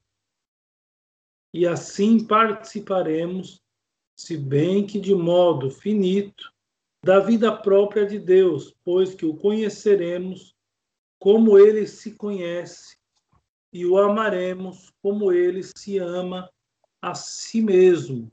[1.54, 3.62] E assim participaremos,
[4.16, 6.54] se bem que de modo finito,
[7.04, 10.56] da vida própria de Deus, pois que o conheceremos
[11.22, 12.98] como ele se conhece
[13.72, 16.50] e o amaremos como ele se ama
[17.00, 18.32] a si mesmo.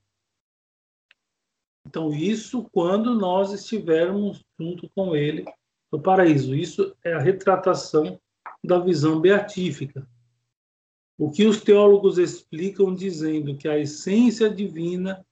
[1.87, 5.45] Então, isso quando nós estivermos junto com ele
[5.93, 6.55] no paraíso.
[6.55, 8.19] Isso é a retratação
[8.65, 10.09] da visão beatífica.
[11.19, 15.27] O que os teólogos explicam dizendo que a essência divina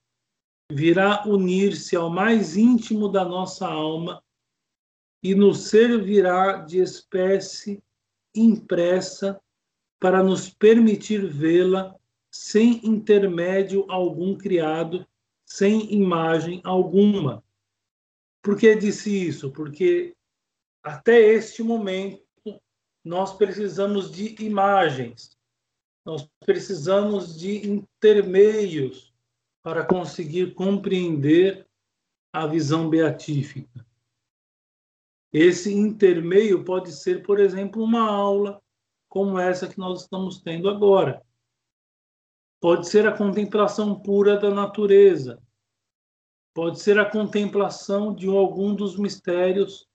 [0.71, 4.21] virá unir-se ao mais íntimo da nossa alma
[5.21, 7.83] e nos servirá de espécie
[8.33, 9.39] impressa
[9.99, 11.95] para nos permitir vê-la
[12.31, 15.07] sem intermédio algum criado,
[15.45, 17.43] sem imagem alguma.
[18.41, 19.51] Por que disse isso?
[19.51, 20.15] Porque
[20.83, 22.23] até este momento
[23.03, 25.35] nós precisamos de imagens,
[26.05, 29.13] nós precisamos de intermeios
[29.63, 31.67] para conseguir compreender
[32.31, 33.86] a visão beatífica.
[35.31, 38.61] Esse intermeio pode ser, por exemplo, uma aula
[39.09, 41.21] como essa que nós estamos tendo agora.
[42.59, 45.41] Pode ser a contemplação pura da natureza.
[46.53, 49.87] Pode ser a contemplação de algum dos mistérios,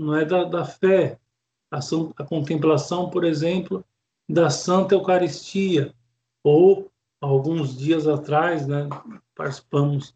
[0.00, 1.18] não é da, da fé.
[1.70, 3.84] A, a contemplação, por exemplo,
[4.28, 5.94] da Santa Eucaristia.
[6.42, 8.88] Ou, alguns dias atrás, né,
[9.34, 10.14] participamos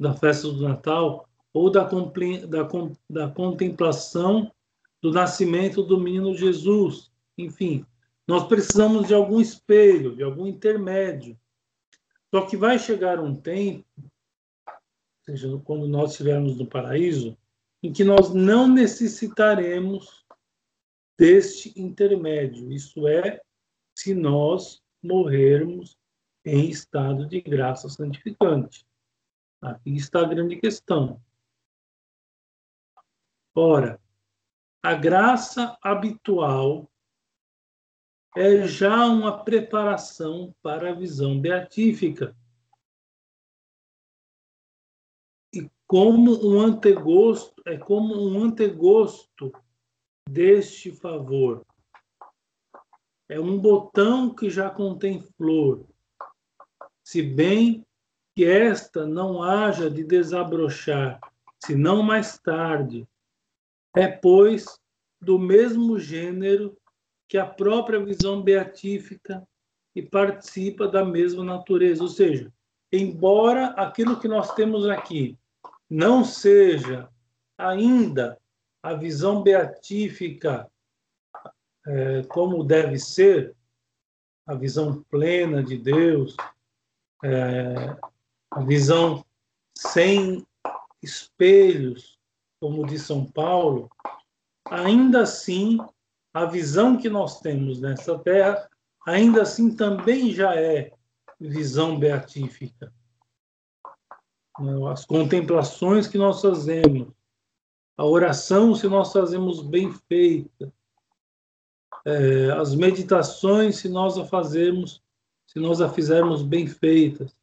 [0.00, 2.68] da festa do Natal, ou da, da,
[3.08, 4.52] da contemplação
[5.00, 7.12] do nascimento do menino Jesus.
[7.38, 7.86] Enfim,
[8.26, 11.38] nós precisamos de algum espelho, de algum intermédio.
[12.34, 13.86] Só que vai chegar um tempo,
[15.22, 17.36] seja, quando nós estivermos no paraíso,
[17.80, 20.24] em que nós não necessitaremos
[21.16, 22.72] deste intermédio.
[22.72, 23.40] Isso é,
[23.94, 25.96] se nós morrermos
[26.44, 28.84] em estado de graça santificante.
[29.62, 31.20] Aqui está a grande questão.
[33.54, 34.00] Ora,
[34.82, 36.90] a graça habitual
[38.36, 42.36] é já uma preparação para a visão beatífica.
[45.54, 49.52] E como um antegosto, é como um antegosto
[50.28, 51.64] deste favor.
[53.28, 55.86] É um botão que já contém flor.
[57.04, 57.86] Se bem
[58.34, 61.20] que esta não haja de desabrochar,
[61.64, 63.06] senão mais tarde.
[63.96, 64.78] É, pois,
[65.20, 66.76] do mesmo gênero
[67.28, 69.46] que a própria visão beatífica
[69.94, 72.02] e participa da mesma natureza.
[72.02, 72.52] Ou seja,
[72.92, 75.38] embora aquilo que nós temos aqui
[75.88, 77.08] não seja
[77.56, 78.38] ainda
[78.82, 80.70] a visão beatífica
[81.86, 83.54] é, como deve ser,
[84.46, 86.36] a visão plena de Deus,
[87.22, 87.96] é,
[88.50, 89.24] a visão
[89.76, 90.46] sem
[91.02, 92.13] espelhos,
[92.64, 93.90] como diz São Paulo,
[94.70, 95.76] ainda assim
[96.32, 98.70] a visão que nós temos nessa terra,
[99.06, 100.90] ainda assim também já é
[101.38, 102.90] visão beatífica.
[104.90, 107.12] As contemplações que nós fazemos,
[107.98, 110.72] a oração, se nós fazemos bem feita,
[112.06, 115.02] é, as meditações, se nós a fazermos,
[115.46, 117.36] se nós a fizermos bem feitas.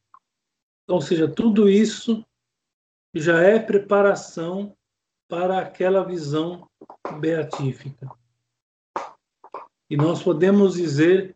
[0.84, 2.26] Então, ou seja, tudo isso
[3.14, 4.76] já é preparação
[5.32, 6.70] para aquela visão
[7.22, 8.12] beatífica.
[9.90, 11.34] E nós podemos dizer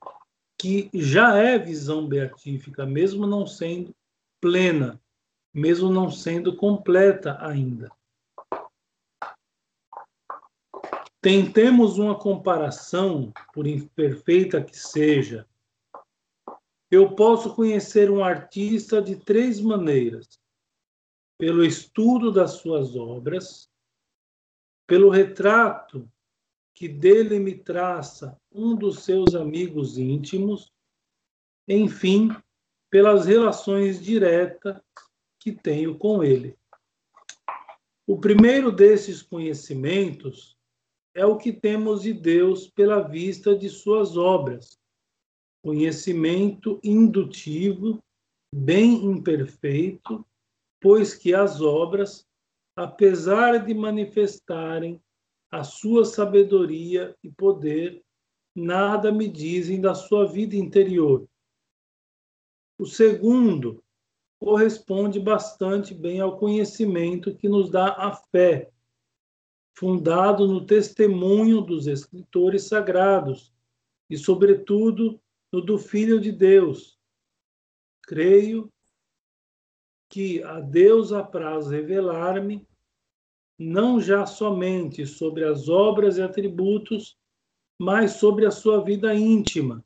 [0.59, 3.95] que já é visão beatífica, mesmo não sendo
[4.41, 5.01] plena,
[5.53, 7.89] mesmo não sendo completa ainda.
[11.21, 15.47] Tentemos uma comparação, por imperfeita que seja.
[16.91, 20.37] Eu posso conhecer um artista de três maneiras:
[21.39, 23.73] pelo estudo das suas obras,
[24.87, 26.09] pelo retrato
[26.73, 30.73] que dele me traça um dos seus amigos íntimos,
[31.67, 32.29] enfim,
[32.89, 34.79] pelas relações diretas
[35.39, 36.57] que tenho com ele.
[38.05, 40.55] O primeiro desses conhecimentos
[41.13, 44.77] é o que temos de Deus pela vista de suas obras,
[45.63, 48.03] conhecimento indutivo,
[48.53, 50.25] bem imperfeito,
[50.79, 52.27] pois que as obras,
[52.75, 55.01] apesar de manifestarem
[55.49, 58.03] a sua sabedoria e poder
[58.53, 61.27] nada me dizem da sua vida interior.
[62.77, 63.83] O segundo
[64.39, 68.69] corresponde bastante bem ao conhecimento que nos dá a fé,
[69.77, 73.53] fundado no testemunho dos escritores sagrados
[74.09, 75.19] e, sobretudo,
[75.51, 76.99] no do Filho de Deus.
[78.03, 78.69] Creio
[80.09, 82.65] que a Deus apraz revelar-me
[83.57, 87.17] não já somente sobre as obras e atributos,
[87.79, 89.83] mas sobre a sua vida íntima.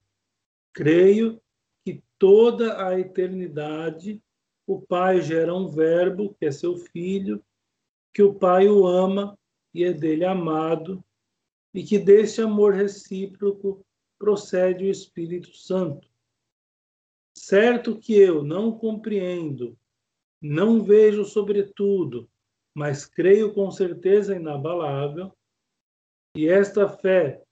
[0.73, 1.41] Creio
[1.83, 4.21] que toda a eternidade
[4.67, 7.43] o Pai gera um Verbo, que é seu Filho,
[8.13, 9.37] que o Pai o ama
[9.73, 11.03] e é dele amado,
[11.73, 13.83] e que deste amor recíproco
[14.17, 16.07] procede o Espírito Santo.
[17.35, 19.78] Certo que eu não compreendo,
[20.41, 22.29] não vejo sobretudo,
[22.73, 25.31] mas creio com certeza inabalável,
[26.35, 27.43] e esta fé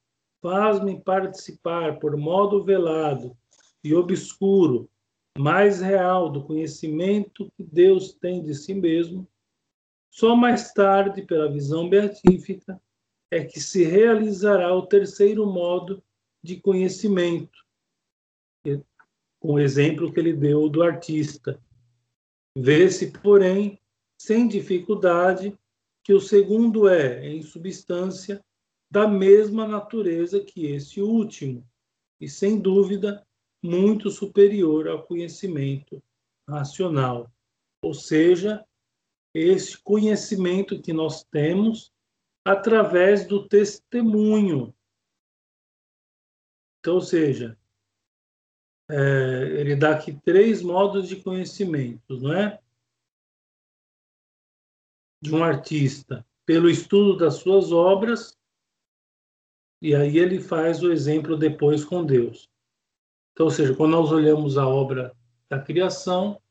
[0.41, 3.35] faz-me participar por modo velado
[3.83, 4.89] e obscuro,
[5.38, 9.27] mais real do conhecimento que Deus tem de si mesmo,
[10.09, 12.81] só mais tarde, pela visão beatífica,
[13.29, 16.01] é que se realizará o terceiro modo
[16.41, 17.57] de conhecimento,
[19.39, 21.61] com o exemplo que ele deu do artista.
[22.60, 23.80] Vê-se, porém,
[24.20, 25.55] sem dificuldade,
[26.03, 28.43] que o segundo é, em substância,
[28.89, 31.64] da mesma natureza que esse último,
[32.20, 33.24] e sem dúvida
[33.62, 36.01] muito superior ao conhecimento
[36.49, 37.32] racional.
[37.84, 38.66] Ou seja,
[39.36, 41.93] esse conhecimento que nós temos
[42.43, 44.74] através do testemunho.
[46.80, 47.55] Então, ou seja,
[48.89, 52.59] é, ele dá aqui três modos de conhecimento, não é?
[55.21, 58.38] De um artista, pelo estudo das suas obras,
[59.81, 62.49] e aí ele faz o exemplo depois com Deus.
[63.33, 65.15] Então, ou seja, quando nós olhamos a obra
[65.49, 66.41] da criação,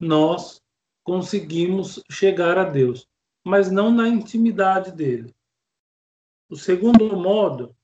[0.00, 0.62] nós
[1.04, 3.08] conseguimos chegar a Deus,
[3.44, 5.34] mas não na intimidade dele.
[6.48, 7.76] O segundo modo, ou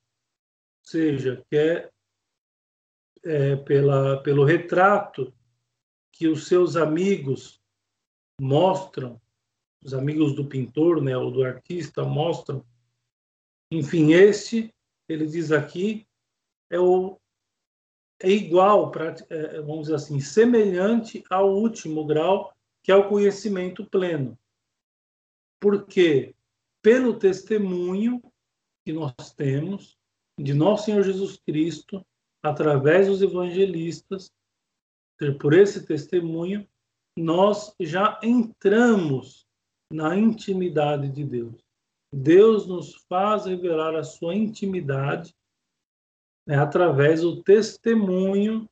[0.83, 1.91] seja, que é,
[3.25, 5.33] é pela, pelo retrato
[6.13, 7.61] que os seus amigos
[8.41, 9.21] mostram,
[9.85, 12.65] os amigos do pintor, né, ou do artista mostram.
[13.71, 14.73] Enfim, este,
[15.09, 16.07] ele diz aqui,
[16.71, 17.19] é o
[18.25, 18.93] é igual,
[19.31, 24.39] é, vamos dizer assim, semelhante ao último grau, que é o conhecimento pleno.
[25.61, 26.33] Porque,
[26.81, 28.23] pelo testemunho
[28.85, 29.99] que nós temos
[30.39, 32.07] de nosso Senhor Jesus Cristo,
[32.43, 34.31] através dos evangelistas,
[35.41, 36.67] por esse testemunho,
[37.17, 39.47] nós já entramos
[39.93, 41.63] na intimidade de Deus.
[42.13, 45.35] Deus nos faz revelar a sua intimidade
[46.47, 48.69] né, através do testemunho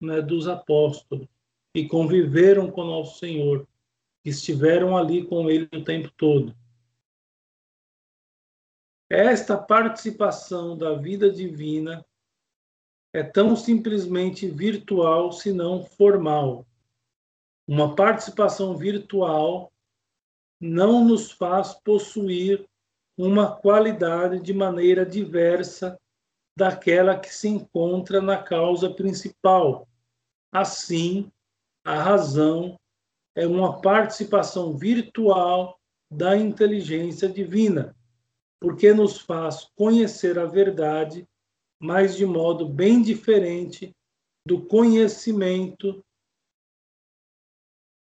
[0.00, 1.28] né, dos apóstolos
[1.74, 3.66] que conviveram com nosso Senhor,
[4.22, 6.54] que estiveram ali com Ele o tempo todo.
[9.08, 12.04] Esta participação da vida divina
[13.12, 16.66] é tão simplesmente virtual, se não formal.
[17.66, 19.72] Uma participação virtual
[20.60, 22.68] não nos faz possuir
[23.16, 25.98] uma qualidade de maneira diversa
[26.56, 29.88] daquela que se encontra na causa principal.
[30.52, 31.30] Assim,
[31.84, 32.78] a razão
[33.34, 35.78] é uma participação virtual
[36.10, 37.96] da inteligência divina,
[38.60, 41.26] porque nos faz conhecer a verdade,
[41.80, 43.96] mas de modo bem diferente
[44.46, 46.04] do conhecimento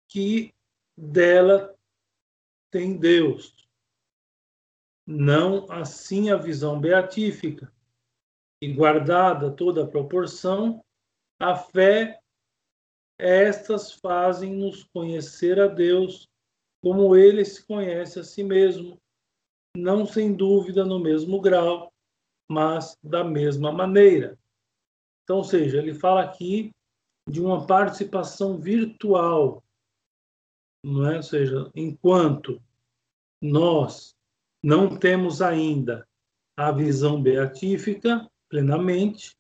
[0.10, 0.54] que
[0.98, 1.74] dela
[2.70, 3.68] tem Deus.
[5.08, 7.72] Não assim a visão beatífica,
[8.62, 10.84] e guardada toda a proporção,
[11.40, 12.20] a fé,
[13.20, 16.30] estas fazem-nos conhecer a Deus
[16.82, 18.98] como ele se conhece a si mesmo,
[19.76, 21.93] não sem dúvida no mesmo grau,
[22.54, 24.38] mas da mesma maneira.
[25.24, 26.72] Então, ou seja, ele fala aqui
[27.28, 29.64] de uma participação virtual,
[30.86, 31.18] não é?
[31.18, 32.62] Ou seja, enquanto
[33.42, 34.16] nós
[34.64, 36.08] não temos ainda
[36.56, 39.36] a visão beatífica, plenamente,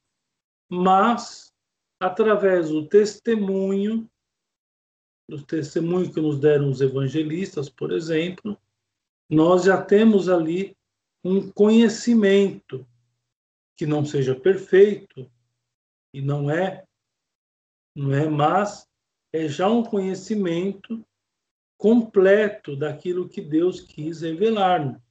[0.70, 1.54] mas
[2.02, 4.10] através do testemunho,
[5.30, 8.58] do testemunho que nos deram os evangelistas, por exemplo,
[9.30, 10.76] nós já temos ali
[11.24, 12.86] um conhecimento
[13.84, 15.30] que não seja perfeito
[16.14, 16.86] e não é,
[17.94, 18.90] não é, mas
[19.34, 21.06] é já um conhecimento
[21.78, 25.02] completo daquilo que Deus quis revelar-nos.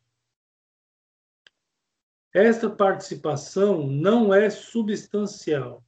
[2.32, 5.84] Esta participação não é substancial,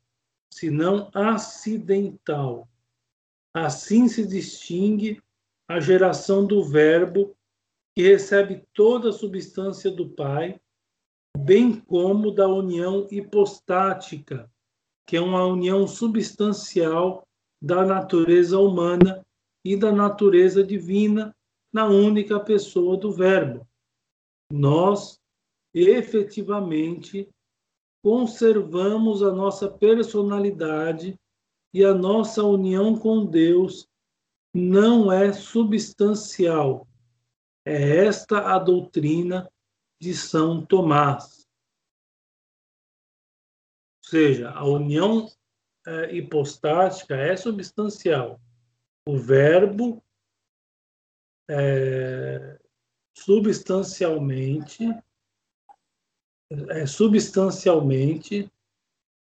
[0.52, 2.68] senão acidental.
[3.54, 5.22] Assim se distingue
[5.66, 7.34] a geração do Verbo,
[7.96, 10.60] que recebe toda a substância do Pai,
[11.36, 14.50] bem como da união hipostática,
[15.06, 17.26] que é uma união substancial
[17.60, 19.24] da natureza humana
[19.64, 21.34] e da natureza divina
[21.72, 23.66] na única pessoa do Verbo.
[24.52, 25.18] Nós
[25.74, 27.28] efetivamente
[28.02, 31.18] conservamos a nossa personalidade
[31.72, 33.88] e a nossa união com Deus
[34.54, 36.86] não é substancial.
[37.66, 39.50] É esta a doutrina
[40.04, 41.48] de São Tomás.
[44.04, 45.26] Ou seja, a união
[45.86, 48.38] é, hipostática é substancial.
[49.08, 50.04] O verbo
[51.48, 52.60] é,
[53.16, 54.84] substancialmente
[56.68, 58.52] é substancialmente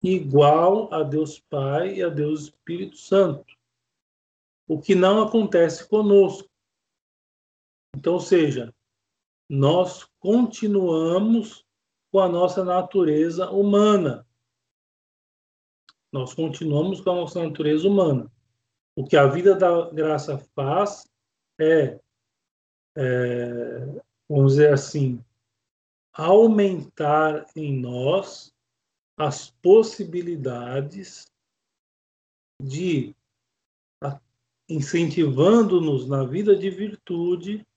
[0.01, 3.53] igual a Deus Pai e a Deus Espírito Santo.
[4.69, 6.49] O que não acontece conosco.
[7.93, 8.73] Então, ou seja,
[9.53, 11.65] nós continuamos
[12.09, 14.25] com a nossa natureza humana.
[16.09, 18.31] Nós continuamos com a nossa natureza humana.
[18.95, 21.05] O que a vida da graça faz
[21.59, 21.99] é,
[22.95, 25.21] é vamos dizer assim,
[26.13, 28.55] aumentar em nós
[29.17, 31.29] as possibilidades
[32.57, 33.13] de
[34.69, 37.67] incentivando-nos na vida de virtude,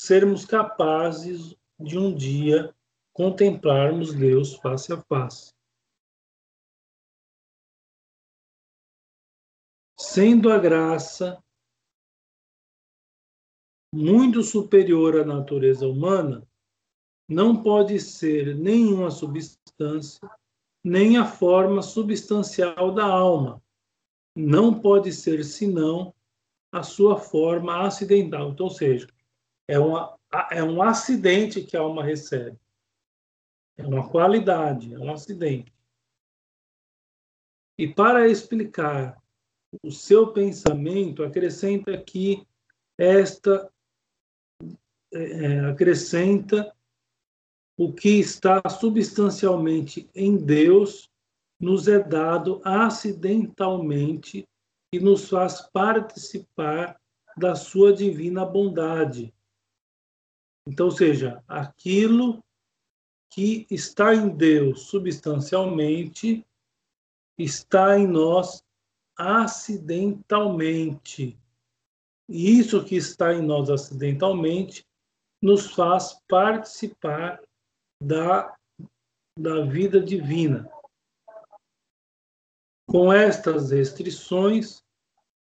[0.00, 2.74] sermos capazes de um dia
[3.12, 5.52] contemplarmos Deus face a face.
[9.98, 11.38] Sendo a graça
[13.94, 16.48] muito superior à natureza humana,
[17.28, 20.26] não pode ser nenhuma substância,
[20.82, 23.62] nem a forma substancial da alma.
[24.34, 26.14] Não pode ser senão
[26.72, 28.48] a sua forma acidental.
[28.48, 29.06] Então, ou seja,
[29.70, 30.18] é, uma,
[30.50, 32.58] é um acidente que a alma recebe.
[33.76, 35.72] É uma qualidade, é um acidente.
[37.78, 39.16] E para explicar
[39.82, 42.46] o seu pensamento, acrescenta aqui
[42.98, 43.72] esta
[45.12, 46.74] é, é, acrescenta
[47.78, 51.08] o que está substancialmente em Deus
[51.58, 54.46] nos é dado acidentalmente
[54.92, 57.00] e nos faz participar
[57.36, 59.32] da sua divina bondade.
[60.66, 62.44] Então, seja, aquilo
[63.30, 66.46] que está em Deus substancialmente
[67.38, 68.62] está em nós
[69.16, 71.38] acidentalmente.
[72.28, 74.86] E isso que está em nós acidentalmente
[75.42, 77.42] nos faz participar
[78.02, 78.54] da,
[79.38, 80.68] da vida divina.
[82.88, 84.82] Com estas restrições,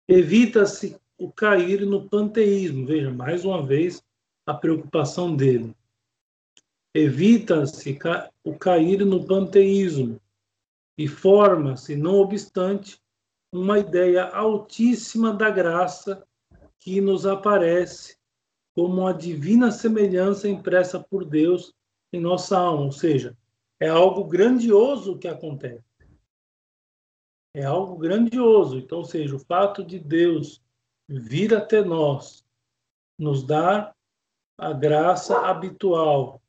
[0.06, 2.86] evita-se o cair no panteísmo.
[2.86, 4.02] Veja, mais uma vez,
[4.48, 5.76] a preocupação dele.
[6.94, 7.98] Evita-se
[8.42, 10.18] o cair no panteísmo
[10.96, 12.98] e forma-se, não obstante,
[13.52, 16.26] uma ideia altíssima da graça
[16.80, 18.16] que nos aparece
[18.74, 21.74] como uma divina semelhança impressa por Deus
[22.10, 23.36] em nossa alma, ou seja,
[23.78, 25.84] é algo grandioso que acontece.
[27.54, 28.78] É algo grandioso.
[28.78, 30.62] Então, ou seja, o fato de Deus
[31.06, 32.46] vir até nós,
[33.18, 33.94] nos dar
[34.58, 36.42] a graça habitual,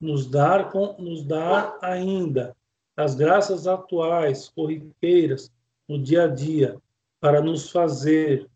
[0.00, 2.54] nos dar, nos dar ainda
[2.96, 5.52] as graças atuais, corriqueiras,
[5.88, 6.76] no dia a dia,
[7.20, 8.50] para nos fazer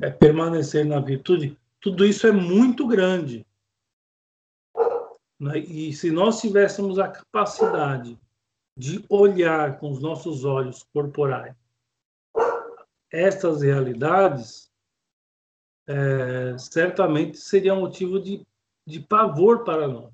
[0.00, 3.44] é, permanecer na virtude, tudo isso é muito grande.
[5.40, 5.58] Né?
[5.58, 8.18] E se nós tivéssemos a capacidade
[8.76, 11.54] de olhar com os nossos olhos corporais
[13.10, 14.70] estas realidades,
[15.86, 18.46] é, certamente seria motivo de,
[18.86, 20.12] de pavor para nós.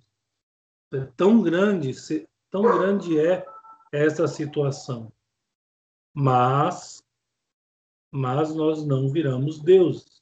[0.92, 1.90] É tão grande,
[2.50, 3.46] tão grande é
[3.90, 5.12] essa situação.
[6.14, 7.02] Mas,
[8.10, 10.20] mas nós não viramos deuses.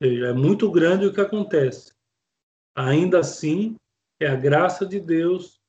[0.00, 1.92] É muito grande o que acontece.
[2.74, 3.76] Ainda assim,
[4.20, 5.60] é a graça de Deus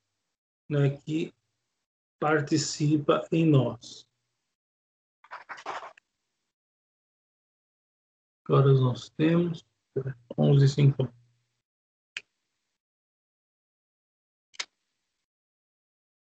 [0.70, 1.34] né, que
[2.20, 4.08] participa em nós.
[8.46, 9.66] Agora nós temos
[10.38, 11.14] 11 50.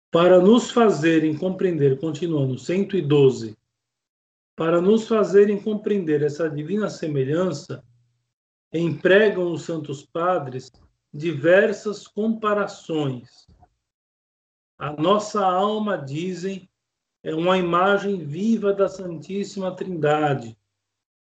[0.10, 3.58] Para nos fazerem compreender, continuando, 112,
[4.56, 7.84] para nos fazerem compreender essa divina semelhança,
[8.74, 10.72] empregam os santos padres
[11.14, 13.48] diversas comparações.
[14.78, 16.70] A nossa alma, dizem,
[17.24, 20.58] é uma imagem viva da Santíssima Trindade,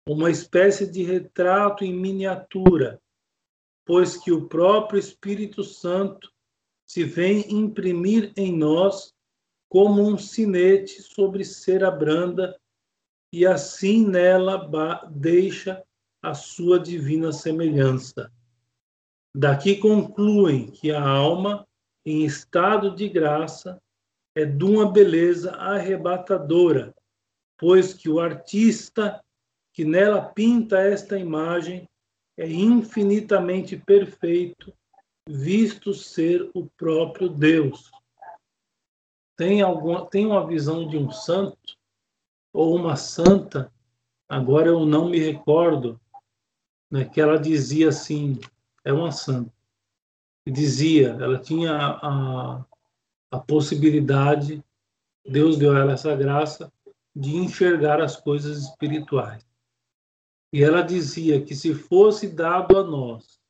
[0.08, 3.00] uma espécie de retrato em miniatura,
[3.84, 6.32] pois que o próprio Espírito Santo
[6.86, 9.12] se vem imprimir em nós
[9.68, 12.58] como um sinete sobre cera branda
[13.32, 14.70] e assim nela
[15.10, 15.82] deixa
[16.22, 18.32] a sua divina semelhança.
[19.34, 21.66] Daqui concluem que a alma,
[22.04, 23.80] em estado de graça,
[24.34, 26.94] é de uma beleza arrebatadora,
[27.58, 29.20] pois que o artista
[29.76, 31.86] que nela pinta esta imagem
[32.34, 34.72] é infinitamente perfeito,
[35.28, 37.90] visto ser o próprio Deus.
[39.36, 41.76] Tem, alguma, tem uma visão de um santo
[42.54, 43.70] ou uma santa,
[44.26, 46.00] agora eu não me recordo,
[46.90, 48.40] né, que ela dizia assim,
[48.82, 49.52] é uma santa.
[50.46, 52.64] dizia, ela tinha a,
[53.30, 54.64] a possibilidade,
[55.22, 56.72] Deus deu a ela essa graça
[57.14, 59.46] de enxergar as coisas espirituais.
[60.52, 63.40] E ela dizia que se fosse dado a nós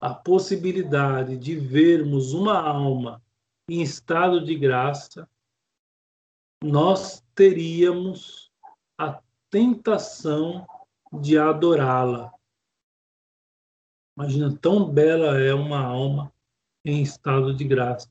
[0.00, 3.22] a possibilidade de vermos uma alma
[3.68, 5.28] em estado de graça,
[6.62, 8.52] nós teríamos
[8.98, 10.66] a tentação
[11.12, 12.32] de adorá-la.
[14.16, 16.32] Imagina, tão bela é uma alma
[16.84, 18.10] em estado de graça.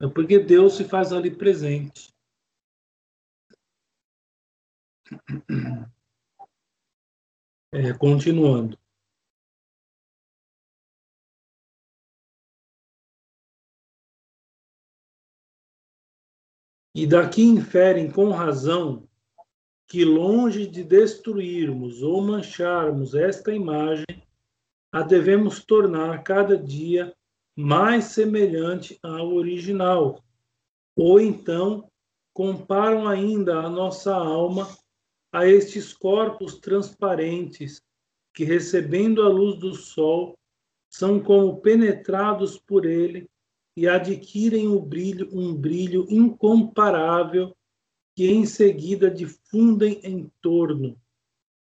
[0.00, 2.14] É porque Deus se faz ali presente.
[7.72, 8.78] É, continuando.
[16.94, 19.06] E daqui inferem com razão
[19.86, 24.06] que, longe de destruirmos ou mancharmos esta imagem,
[24.90, 27.14] a devemos tornar cada dia
[27.54, 30.24] mais semelhante ao original.
[30.96, 31.90] Ou então,
[32.32, 34.66] comparam ainda a nossa alma
[35.32, 37.82] a estes corpos transparentes
[38.34, 40.38] que, recebendo a luz do sol,
[40.88, 43.28] são como penetrados por ele
[43.76, 47.54] e adquirem o brilho, um brilho incomparável
[48.16, 51.00] que em seguida difundem em torno.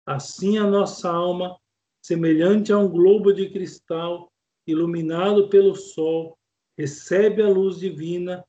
[0.06, 1.58] Assim a nossa alma,
[2.00, 4.30] semelhante a um globo de cristal
[4.66, 6.38] iluminado pelo sol,
[6.76, 8.44] recebe a luz divina,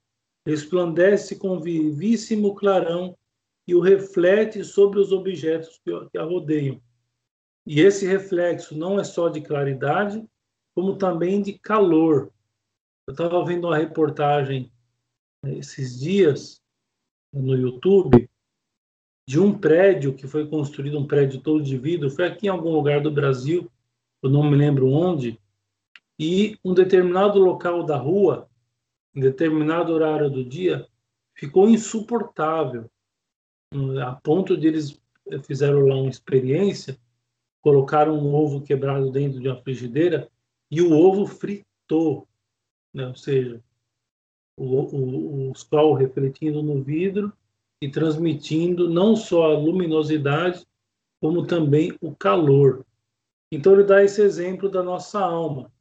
[0.45, 3.17] resplandece com vivíssimo clarão
[3.69, 5.79] e o reflete sobre os objetos
[6.11, 6.81] que a rodeiam.
[7.67, 10.27] E esse reflexo não é só de claridade,
[10.73, 12.33] como também de calor.
[13.05, 14.71] Eu estava vendo uma reportagem
[15.43, 16.59] né, esses dias
[17.31, 18.27] no YouTube
[19.27, 22.71] de um prédio que foi construído, um prédio todo de vidro, foi aqui em algum
[22.71, 23.71] lugar do Brasil,
[24.23, 25.39] eu não me lembro onde,
[26.17, 28.49] e um determinado local da rua,
[29.13, 30.87] em determinado horário do dia,
[31.35, 32.89] ficou insuportável
[34.03, 35.01] a ponto de eles
[35.43, 36.97] fizeram lá uma experiência,
[37.61, 40.29] colocaram um ovo quebrado dentro de uma frigideira
[40.71, 42.27] e o ovo fritou,
[42.93, 43.07] né?
[43.07, 43.61] ou seja,
[44.57, 47.31] o, o, o sol refletindo no vidro
[47.81, 50.65] e transmitindo não só a luminosidade,
[51.21, 52.85] como também o calor.
[53.51, 55.71] Então ele dá esse exemplo da nossa alma.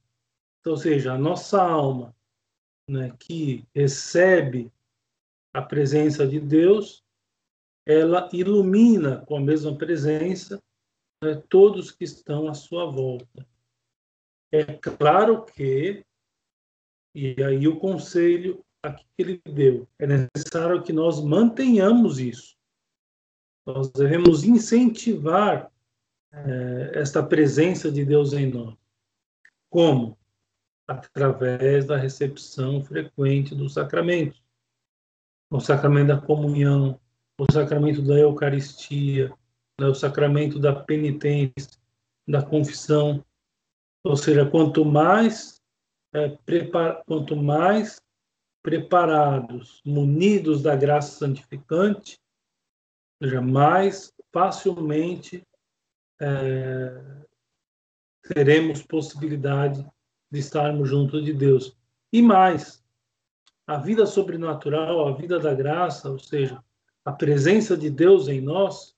[0.61, 2.15] Então, ou seja, a nossa alma,
[2.89, 4.73] né, que recebe
[5.53, 7.03] a presença de Deus,
[7.89, 10.63] ela ilumina com a mesma presença
[11.25, 13.49] né, todos que estão à sua volta.
[14.53, 16.05] É claro que,
[17.15, 22.57] e aí o conselho aqui que ele deu, é necessário que nós mantenhamos isso.
[23.67, 25.73] Nós devemos incentivar
[26.31, 28.77] é, esta presença de Deus em nós.
[29.71, 30.19] Como?
[30.87, 34.43] Através da recepção frequente dos sacramentos.
[35.51, 37.01] O sacramento da comunhão,
[37.39, 39.33] o sacramento da Eucaristia,
[39.81, 41.79] né, o sacramento da penitência,
[42.27, 43.25] da confissão.
[44.05, 45.63] Ou seja, quanto mais,
[46.13, 48.01] é, prepar, quanto mais
[48.63, 52.19] preparados, munidos da graça santificante,
[53.23, 55.43] seja, mais facilmente
[56.21, 57.25] é,
[58.35, 59.87] teremos possibilidade
[60.31, 61.77] de estarmos junto de Deus.
[62.13, 62.85] E mais,
[63.67, 66.63] a vida sobrenatural, a vida da graça, ou seja,
[67.09, 68.95] a presença de Deus em nós,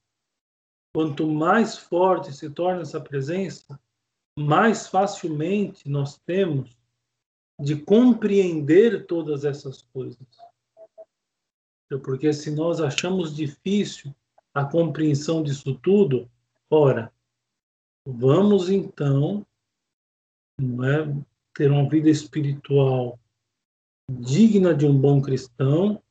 [0.93, 3.79] quanto mais forte se torna essa presença,
[4.37, 6.77] mais facilmente nós temos
[7.61, 10.27] de compreender todas essas coisas.
[12.03, 14.13] Porque se nós achamos difícil
[14.53, 16.29] a compreensão disso tudo,
[16.69, 17.15] ora,
[18.05, 19.47] vamos então
[20.61, 23.17] não é, ter uma vida espiritual
[24.11, 26.03] digna de um bom cristão,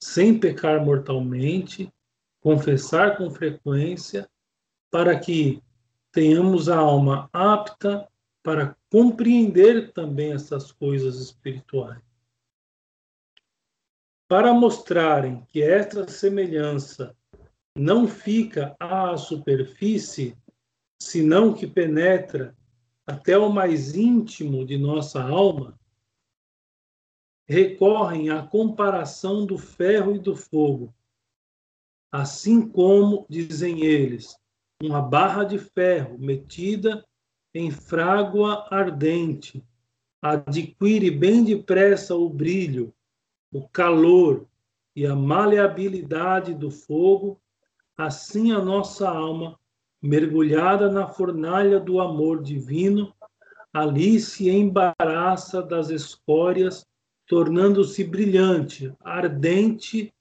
[0.00, 1.92] sem pecar mortalmente,
[2.40, 4.28] confessar com frequência,
[4.90, 5.62] para que
[6.12, 8.08] tenhamos a alma apta
[8.42, 12.00] para compreender também essas coisas espirituais.
[14.26, 17.14] Para mostrarem que esta semelhança
[17.76, 20.36] não fica à superfície,
[21.00, 22.56] senão que penetra
[23.06, 25.77] até o mais íntimo de nossa alma,
[27.48, 30.94] recorrem à comparação do ferro e do fogo.
[32.12, 34.36] Assim como, dizem eles,
[34.82, 37.04] uma barra de ferro metida
[37.54, 39.64] em frágua ardente
[40.20, 42.92] adquire bem depressa o brilho,
[43.52, 44.46] o calor
[44.94, 47.40] e a maleabilidade do fogo,
[47.96, 49.58] assim a nossa alma,
[50.02, 53.14] mergulhada na fornalha do amor divino,
[53.72, 56.84] ali se embaraça das escórias,
[57.28, 60.12] tornando-se brilhante, ardente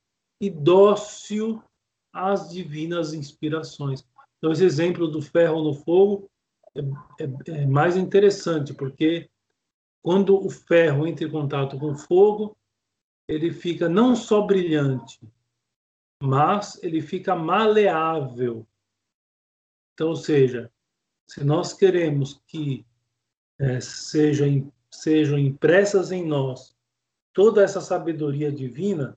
[0.41, 1.63] e dócil
[2.11, 4.05] às divinas inspirações.
[4.37, 6.29] Então, esse exemplo do ferro no fogo
[6.75, 6.81] é,
[7.23, 9.29] é, é mais interessante, porque
[10.03, 12.55] quando o ferro entra em contato com o fogo,
[13.27, 15.19] ele fica não só brilhante,
[16.21, 18.67] mas ele fica maleável.
[19.93, 20.71] Então, ou seja,
[21.25, 22.85] se nós queremos que
[23.59, 26.76] é, sejam, sejam impressas em nós
[27.37, 29.15] toda essa sabedoria divina,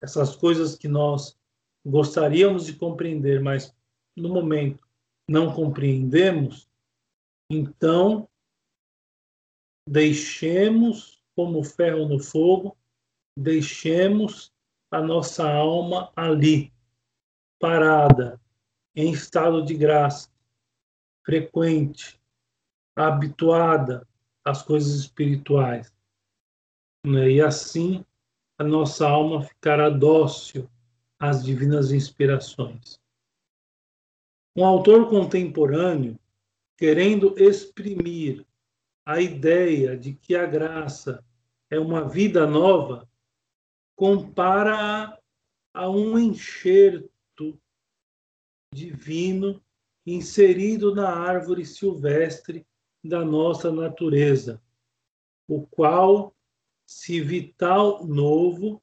[0.00, 1.38] essas coisas que nós
[1.86, 3.72] gostaríamos de compreender, mas
[4.16, 4.84] no momento
[5.28, 6.68] não compreendemos,
[7.48, 8.28] então
[9.88, 12.76] deixemos como ferro no fogo,
[13.38, 14.52] deixemos
[14.90, 16.72] a nossa alma ali,
[17.60, 18.40] parada,
[18.92, 20.28] em estado de graça,
[21.24, 22.20] frequente,
[22.96, 24.04] habituada
[24.44, 25.92] às coisas espirituais.
[27.04, 27.32] Né?
[27.32, 28.04] E assim
[28.58, 30.68] a nossa alma ficará dócil
[31.18, 33.00] às divinas inspirações.
[34.56, 36.18] Um autor contemporâneo,
[36.76, 38.46] querendo exprimir
[39.04, 41.24] a ideia de que a graça
[41.70, 43.08] é uma vida nova,
[43.96, 45.18] compara
[45.74, 47.58] a um enxerto
[48.72, 49.62] divino
[50.06, 52.66] inserido na árvore silvestre
[53.02, 54.62] da nossa natureza,
[55.48, 56.34] o qual,
[56.92, 58.82] se vital novo,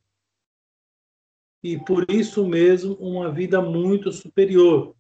[1.63, 4.95] e por isso mesmo uma vida muito superior,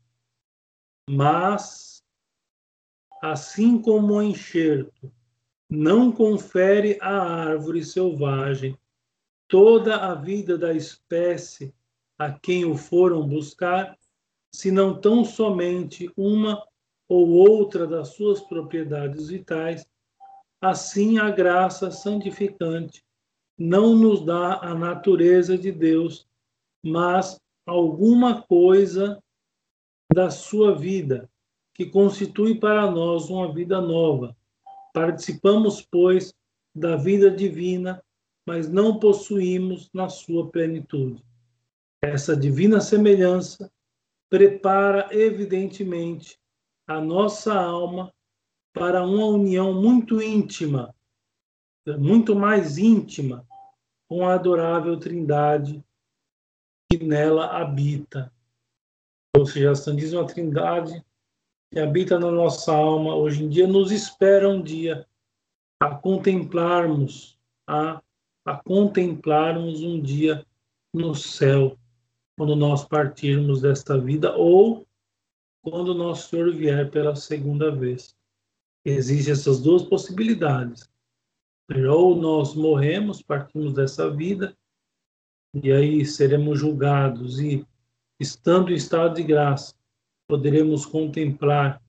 [1.09, 2.03] mas,
[3.21, 5.11] assim como o enxerto
[5.69, 8.77] não confere à árvore selvagem
[9.47, 11.73] toda a vida da espécie
[12.17, 13.97] a quem o foram buscar,
[14.53, 16.63] senão tão somente uma
[17.07, 19.87] ou outra das suas propriedades vitais,
[20.61, 23.03] assim a graça santificante
[23.57, 26.27] não nos dá a natureza de Deus,
[26.83, 29.21] mas alguma coisa
[30.13, 31.29] da sua vida,
[31.73, 34.35] que constitui para nós uma vida nova.
[34.93, 36.33] Participamos, pois,
[36.73, 38.01] da vida divina,
[38.45, 41.23] mas não possuímos na sua plenitude.
[42.01, 43.71] Essa divina semelhança
[44.29, 46.39] prepara, evidentemente,
[46.87, 48.11] a nossa alma
[48.73, 50.93] para uma união muito íntima,
[51.97, 53.47] muito mais íntima
[54.07, 55.83] com a adorável Trindade
[56.89, 58.31] que nela habita.
[59.37, 61.03] Ou seja, a Santíssima Trindade
[61.71, 65.07] que habita na nossa alma hoje em dia nos espera um dia
[65.79, 68.01] a contemplarmos, a,
[68.43, 70.45] a contemplarmos um dia
[70.93, 71.77] no céu,
[72.35, 74.87] quando nós partirmos desta vida ou
[75.61, 78.15] quando nosso Senhor vier pela segunda vez.
[78.89, 80.89] Existem essas duas possibilidades.
[81.91, 84.57] Ou nós morremos, partimos dessa vida,
[85.53, 87.65] e aí seremos julgados, e
[88.19, 89.75] estando em estado de graça,
[90.27, 91.81] poderemos contemplar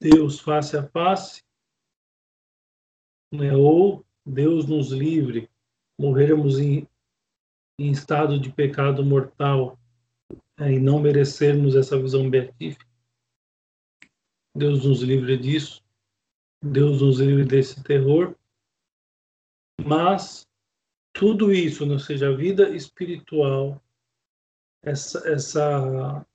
[0.00, 1.42] Deus face a face,
[3.32, 3.54] né?
[3.54, 5.48] ou Deus nos livre,
[5.98, 6.88] morrermos em,
[7.78, 9.78] em estado de pecado mortal
[10.58, 12.86] né, e não merecermos essa visão beatífica.
[14.56, 15.83] Deus nos livre disso,
[16.64, 18.34] Deus nos livre desse terror,
[19.84, 20.48] mas
[21.12, 23.78] tudo isso, ou seja, a vida espiritual,
[24.82, 26.26] essa, essa,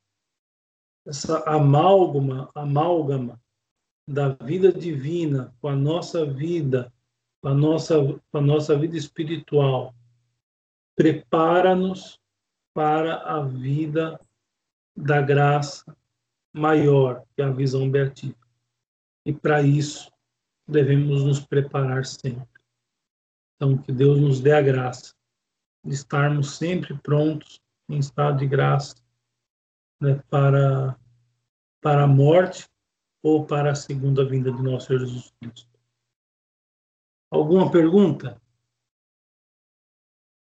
[1.07, 3.41] essa amálgama, amálgama
[4.07, 6.93] da vida divina com a nossa vida,
[7.41, 7.95] com a nossa,
[8.31, 9.95] com a nossa vida espiritual,
[10.95, 12.19] prepara-nos
[12.71, 14.19] para a vida
[14.95, 15.97] da graça
[16.53, 18.47] maior, que é a visão beatífica.
[19.25, 20.11] E para isso
[20.69, 22.47] devemos nos preparar sempre.
[23.55, 25.13] Então, que Deus nos dê a graça
[25.83, 28.95] de estarmos sempre prontos, em estado de graça,
[29.99, 30.97] né, para,
[31.81, 32.69] para a morte
[33.23, 35.67] ou para a segunda vinda do nosso Senhor Jesus Cristo.
[37.31, 38.41] Alguma pergunta?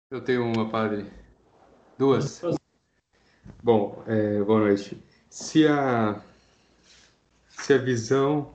[0.10, 1.12] Eu tenho uma, padre.
[1.98, 2.42] Duas.
[3.62, 5.02] Bom, é, boa noite.
[5.30, 6.24] Se a,
[7.50, 8.55] se a visão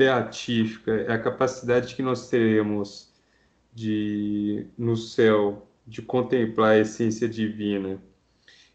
[0.00, 3.12] beatífica é a capacidade que nós teremos
[3.70, 8.02] de, no céu, de contemplar a essência divina,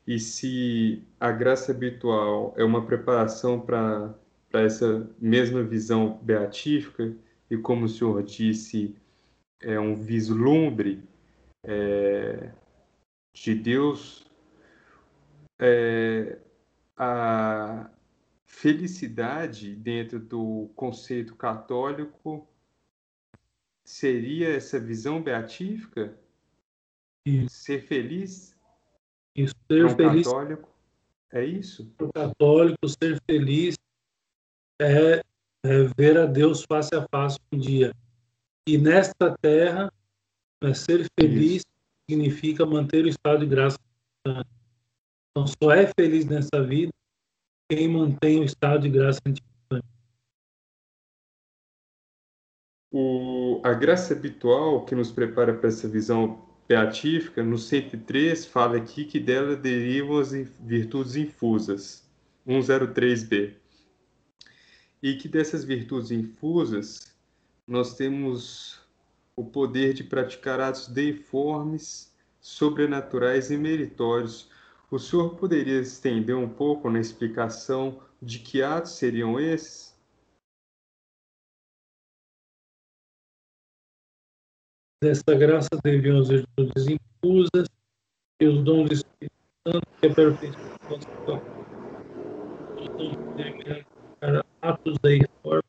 [0.05, 4.13] e se a graça habitual é uma preparação para
[4.53, 7.11] essa mesma visão beatífica,
[7.49, 8.95] e como o senhor disse,
[9.59, 11.01] é um vislumbre
[11.63, 12.51] é,
[13.33, 14.27] de Deus,
[15.57, 16.37] é,
[16.95, 17.89] a,
[18.45, 22.47] felicidade dentro do conceito católico
[23.83, 26.17] seria essa visão beatífica?
[27.25, 27.55] Isso.
[27.55, 28.55] Ser feliz?
[29.35, 30.27] Isso, ser um feliz.
[30.27, 30.69] católico.
[31.31, 31.91] É isso?
[31.99, 33.75] O católico, ser feliz
[34.79, 35.21] é,
[35.65, 37.93] é, ver a Deus face a face um dia.
[38.67, 39.91] E nesta terra,
[40.63, 41.65] é, ser feliz isso.
[42.09, 43.77] significa manter o estado de graça.
[44.25, 46.91] Então, só é feliz nessa vida
[47.69, 49.19] quem mantém o estado de graça
[52.91, 59.05] o, a graça habitual que nos prepara para essa visão beatífica, no 103, fala aqui
[59.05, 62.07] que dela derivam as virtudes infusas,
[62.47, 63.53] 103b.
[65.03, 67.15] E que dessas virtudes infusas,
[67.67, 68.79] nós temos
[69.35, 74.49] o poder de praticar atos deiformes, sobrenaturais e meritórios,
[74.89, 79.95] o senhor poderia estender um pouco na explicação de que atos seriam esses?
[85.03, 87.67] Dessa graça deviam as virtudes infusas
[88.41, 89.35] e os dons do Espírito
[89.67, 91.55] Santo que aperfeiçoam
[94.65, 95.63] atos da reforma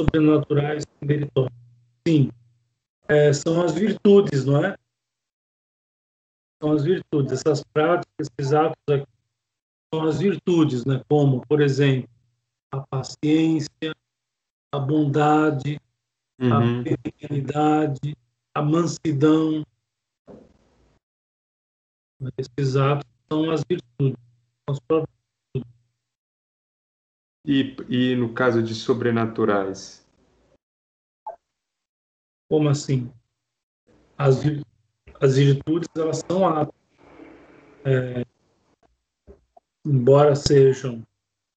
[0.00, 1.56] sobrenaturais meritórios.
[2.06, 2.30] Sim,
[3.08, 4.76] é, são as virtudes, não é?
[6.60, 7.32] São as virtudes.
[7.32, 9.06] Essas práticas, esses atos aqui,
[9.92, 11.02] são as virtudes, né?
[11.08, 12.08] como, por exemplo,
[12.70, 13.94] a paciência,
[14.72, 15.80] a bondade,
[16.38, 16.52] uhum.
[16.52, 18.16] a benignidade,
[18.54, 19.64] a mansidão.
[22.36, 24.18] Esses atos são as virtudes,
[24.66, 25.16] são as próprias
[25.54, 25.78] virtudes.
[27.46, 30.06] E, e no caso de sobrenaturais?
[32.50, 33.10] Como assim?
[34.16, 34.67] As virtudes
[35.20, 36.74] as virtudes elas são atos.
[37.84, 38.24] É,
[39.84, 41.02] embora sejam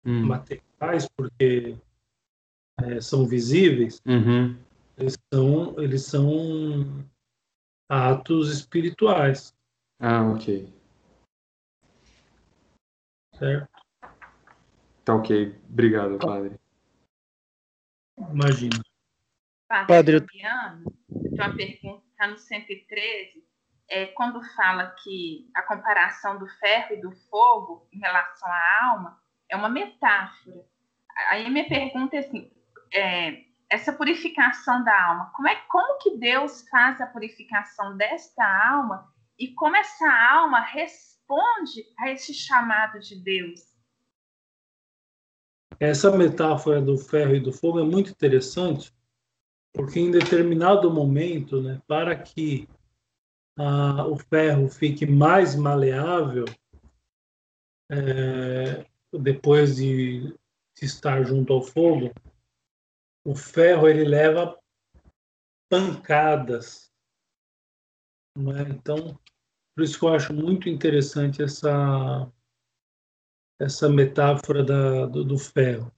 [0.06, 0.26] hum.
[0.26, 1.78] materiais, porque
[2.82, 4.58] é, são visíveis, uhum.
[4.98, 7.06] eles, são, eles são
[7.90, 9.54] atos espirituais.
[10.00, 10.72] Ah, ok.
[13.38, 13.70] Certo?
[15.04, 15.56] Tá ok.
[15.70, 16.60] Obrigado, padre.
[18.18, 18.82] Imagina.
[19.68, 20.20] Padre, padre.
[20.20, 23.51] Fabiano, tem uma pergunta, está no 113
[23.92, 29.22] é, quando fala que a comparação do ferro e do fogo em relação à alma
[29.50, 30.66] é uma metáfora.
[31.30, 32.50] Aí minha pergunta é assim,
[32.94, 39.12] é, essa purificação da alma, como é como que Deus faz a purificação desta alma
[39.38, 43.60] e como essa alma responde a esse chamado de Deus?
[45.78, 48.94] Essa metáfora do ferro e do fogo é muito interessante,
[49.74, 52.70] porque em determinado momento, né, para que
[53.58, 56.46] o ferro fique mais maleável
[57.92, 58.86] é,
[59.20, 60.30] depois de,
[60.76, 62.14] de, estar junto ao fogo,
[63.26, 64.58] o ferro ele leva
[65.70, 66.90] pancadas.
[68.38, 68.70] É?
[68.70, 69.20] Então,
[69.76, 72.32] por isso que eu acho muito interessante essa
[73.60, 75.92] essa metáfora da, do, do ferro.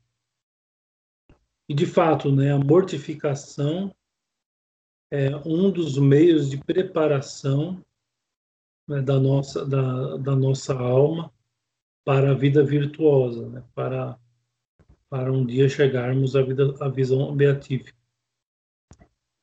[1.70, 3.96] E de fato, né, a mortificação
[5.14, 7.86] é um dos meios de preparação
[8.88, 11.32] né, da, nossa, da, da nossa alma
[12.04, 14.18] para a vida virtuosa, né, para,
[15.08, 17.96] para um dia chegarmos à, vida, à visão beatífica.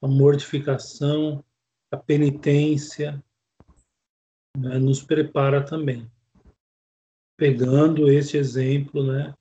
[0.02, 1.44] A mortificação,
[1.92, 3.22] a penitência,
[4.58, 6.10] né, nos prepara também.
[7.36, 9.32] Pegando esse exemplo, né,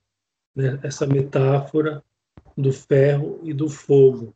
[0.54, 2.04] né essa metáfora
[2.56, 4.32] do ferro e do fogo.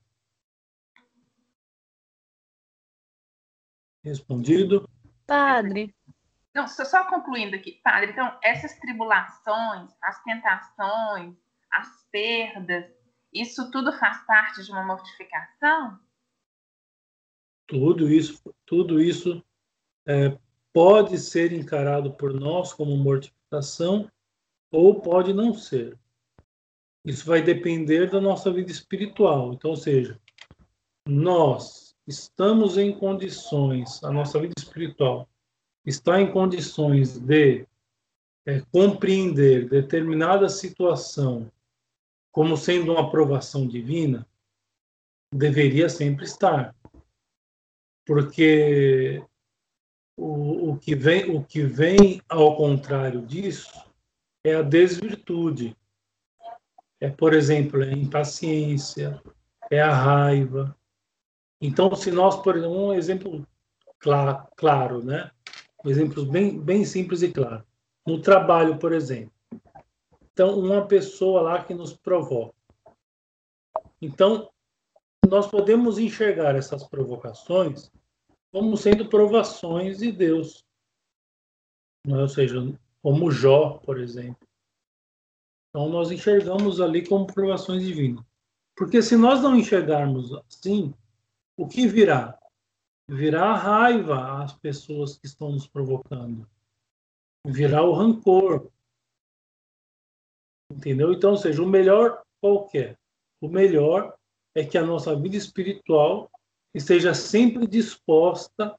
[4.04, 4.88] Respondido.
[5.26, 5.94] Padre.
[6.54, 8.12] Não, só concluindo aqui, padre.
[8.12, 11.34] Então, essas tribulações, as tentações,
[11.72, 12.84] as perdas,
[13.32, 15.98] isso tudo faz parte de uma mortificação?
[17.66, 19.42] Tudo isso, tudo isso
[20.06, 20.38] é,
[20.72, 24.08] pode ser encarado por nós como mortificação
[24.70, 25.98] ou pode não ser.
[27.04, 29.54] Isso vai depender da nossa vida espiritual.
[29.54, 30.20] Então, ou seja,
[31.06, 35.28] nós estamos em condições, a nossa vida espiritual
[35.84, 37.66] está em condições de
[38.46, 41.50] é, compreender determinada situação
[42.32, 44.26] como sendo uma aprovação divina,
[45.32, 46.74] deveria sempre estar.
[48.04, 49.24] Porque
[50.16, 53.72] o, o, que vem, o que vem ao contrário disso
[54.44, 55.76] é a desvirtude.
[57.00, 59.22] É, por exemplo, é a impaciência,
[59.70, 60.76] é a raiva,
[61.66, 63.46] então, se nós, por um exemplo
[63.98, 65.30] claro, claro né?
[65.82, 67.64] Um exemplo bem, bem simples e claro.
[68.06, 69.32] No trabalho, por exemplo,
[70.30, 72.54] então uma pessoa lá que nos provoca.
[74.02, 74.50] Então,
[75.26, 77.90] nós podemos enxergar essas provocações
[78.52, 80.62] como sendo provações de Deus.
[82.06, 82.14] É?
[82.14, 82.60] Ou seja,
[83.02, 84.46] como Jó, por exemplo.
[85.70, 88.22] Então, nós enxergamos ali como provações divinas.
[88.76, 90.92] Porque se nós não enxergarmos assim,
[91.56, 92.38] o que virá?
[93.08, 96.48] Virá raiva às pessoas que estão nos provocando.
[97.46, 98.70] Virá o rancor.
[100.72, 101.12] Entendeu?
[101.12, 102.98] Então, ou seja, o melhor qualquer.
[103.40, 104.16] O melhor
[104.54, 106.30] é que a nossa vida espiritual
[106.74, 108.78] esteja sempre disposta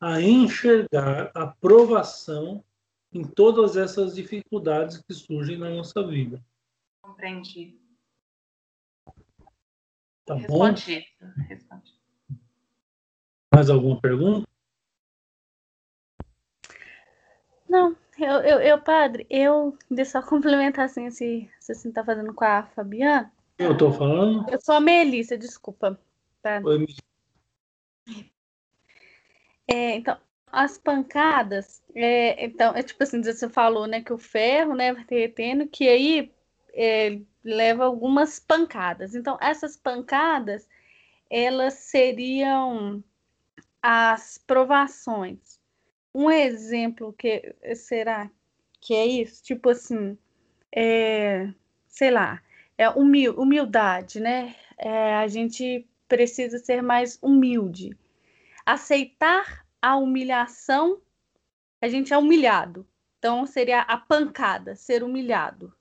[0.00, 2.64] a enxergar a provação
[3.12, 6.44] em todas essas dificuldades que surgem na nossa vida.
[7.02, 7.80] Compreendi.
[10.24, 11.06] Tá Respondi.
[11.20, 11.26] bom?
[11.48, 12.03] Respondi.
[13.54, 14.48] Mais alguma pergunta?
[17.68, 22.34] Não, eu, eu, eu, padre, eu de só complementar assim, se você assim, tá fazendo
[22.34, 23.32] com a Fabiana.
[23.56, 24.50] Eu tô falando?
[24.50, 25.96] Eu sou a Melissa, desculpa.
[26.42, 26.60] Tá?
[26.64, 26.84] Oi,
[29.68, 30.18] É, então,
[30.50, 35.04] as pancadas, é, então, é tipo assim, você falou, né, que o ferro, né, vai
[35.04, 36.32] derretendo, que aí
[36.72, 39.14] é, leva algumas pancadas.
[39.14, 40.68] Então, essas pancadas,
[41.30, 43.02] elas seriam
[43.86, 45.60] as provações.
[46.14, 48.30] Um exemplo que será
[48.80, 49.44] que é isso?
[49.44, 50.16] Tipo assim,
[50.74, 51.52] é,
[51.86, 52.42] sei lá,
[52.78, 54.56] é humil, humildade, né?
[54.78, 57.94] É, a gente precisa ser mais humilde.
[58.64, 61.02] Aceitar a humilhação,
[61.78, 62.88] a gente é humilhado.
[63.18, 65.76] Então seria a pancada, ser humilhado.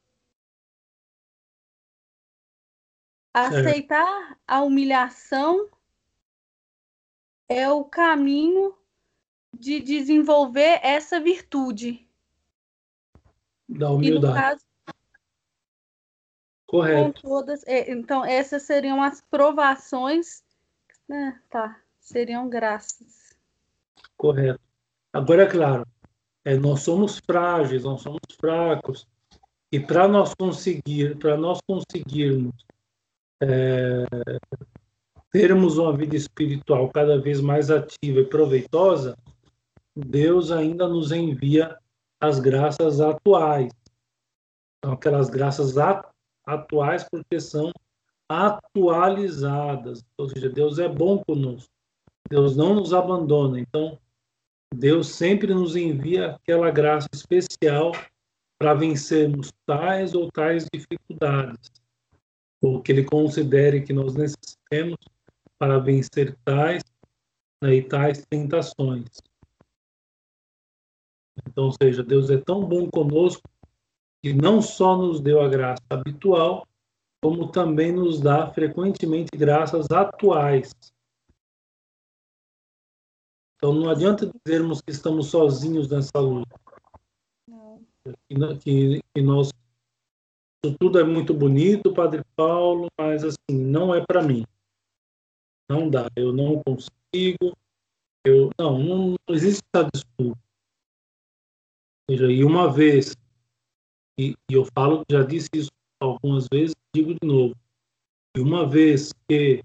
[3.34, 5.70] Aceitar a humilhação
[7.50, 8.76] é o caminho
[9.54, 12.08] de desenvolver essa virtude.
[13.68, 14.34] Da humildade.
[14.34, 14.66] caso,
[16.68, 17.22] Correto.
[17.22, 20.44] todas, é, então essas seriam as provações,
[21.08, 21.40] né?
[21.50, 23.36] Tá, seriam graças.
[24.18, 24.60] Correto.
[25.12, 25.88] Agora, é claro,
[26.44, 29.08] é, nós somos frágeis, nós somos fracos,
[29.72, 32.66] e para nós conseguir, para nós conseguirmos
[33.40, 34.06] é,
[35.34, 39.18] termos uma vida espiritual cada vez mais ativa e proveitosa,
[39.96, 41.76] Deus ainda nos envia
[42.22, 43.72] as graças atuais.
[44.78, 45.76] Então, aquelas graças
[46.46, 47.72] atuais porque são
[48.30, 50.04] atualizadas.
[50.18, 51.70] Ou seja, Deus é bom conosco.
[52.30, 53.60] Deus não nos abandona.
[53.60, 53.98] Então,
[54.74, 57.92] Deus sempre nos envia aquela graça especial
[58.60, 61.70] para vencermos tais ou tais dificuldades,
[62.62, 64.98] ou que Ele considere que nós necessitemos
[65.64, 66.84] para vencer tais
[67.64, 69.08] né, e tais tentações.
[71.48, 73.50] Então, ou seja, Deus é tão bom conosco
[74.22, 76.68] que não só nos deu a graça habitual,
[77.22, 80.74] como também nos dá frequentemente graças atuais.
[83.56, 86.60] Então não adianta dizermos que estamos sozinhos nessa luta.
[88.28, 89.50] Que, que, que nós
[90.66, 94.44] isso tudo é muito bonito, Padre Paulo, mas assim não é para mim.
[95.70, 97.56] Não dá, eu não consigo.
[98.26, 100.40] Eu não, não existe essa desculpa.
[102.10, 103.16] Seja, e uma vez
[104.20, 107.56] e, e eu falo, já disse isso algumas vezes, digo de novo.
[108.36, 109.64] E uma vez que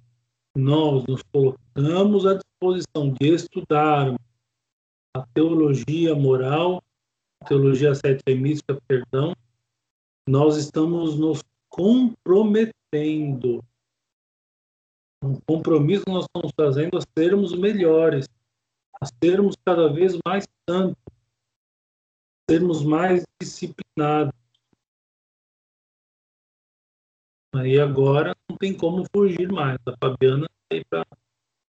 [0.56, 4.14] nós nos colocamos à disposição de estudar
[5.14, 6.82] a teologia moral,
[7.42, 9.34] a teologia setemística, perdão,
[10.28, 13.62] nós estamos nos comprometendo.
[15.22, 18.28] Um compromisso que nós estamos fazendo a sermos melhores,
[19.00, 24.32] a sermos cada vez mais santos, a sermos mais disciplinados.
[27.54, 29.78] Aí agora não tem como fugir mais.
[29.86, 31.04] A Fabiana aí para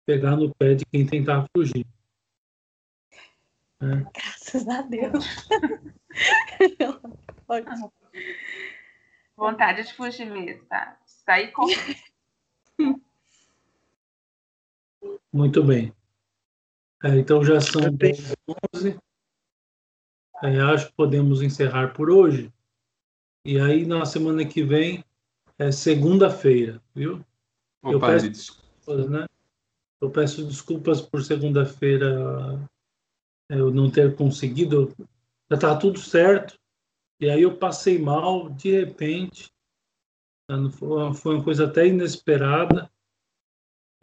[0.05, 1.85] pegar no pé de quem tentar fugir.
[3.81, 4.03] É.
[4.13, 5.25] Graças a Deus.
[7.47, 7.93] Ótimo.
[9.37, 10.99] Vontade de fugir mesmo, tá?
[11.05, 11.65] Sair com.
[15.31, 15.93] Muito bem.
[17.03, 18.33] É, então já são 10
[18.73, 18.97] 11.
[20.43, 22.51] É, acho que podemos encerrar por hoje.
[23.45, 25.03] E aí na semana que vem
[25.57, 27.23] é segunda-feira, viu?
[27.83, 28.61] Ô, Eu peço-
[29.09, 29.25] Né?
[30.01, 32.59] Eu peço desculpas por segunda-feira
[33.51, 34.93] é, eu não ter conseguido.
[35.49, 36.57] Já estava tudo certo.
[37.19, 39.51] E aí eu passei mal de repente.
[41.21, 42.89] Foi uma coisa até inesperada.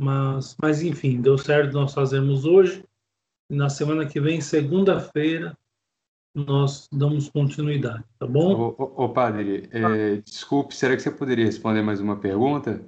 [0.00, 2.84] Mas, mas enfim, deu certo nós fazemos hoje.
[3.50, 5.56] E na semana que vem, segunda-feira,
[6.34, 8.54] nós damos continuidade, tá bom?
[8.54, 12.84] Ô, ô, ô padre, é, desculpe, será que você poderia responder mais uma pergunta?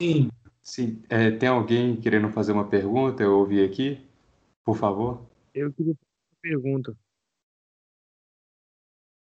[0.00, 0.30] Sim.
[0.62, 1.02] Sim.
[1.08, 3.22] É, tem alguém querendo fazer uma pergunta?
[3.22, 4.06] Eu ouvi aqui,
[4.64, 5.26] por favor.
[5.54, 6.96] Eu queria fazer uma pergunta.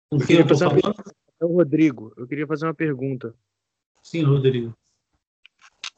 [0.10, 0.96] Com quem eu estou falando?
[1.40, 2.14] É o Rodrigo.
[2.18, 3.36] Eu queria fazer uma pergunta.
[4.02, 4.74] Sim, Rodrigo.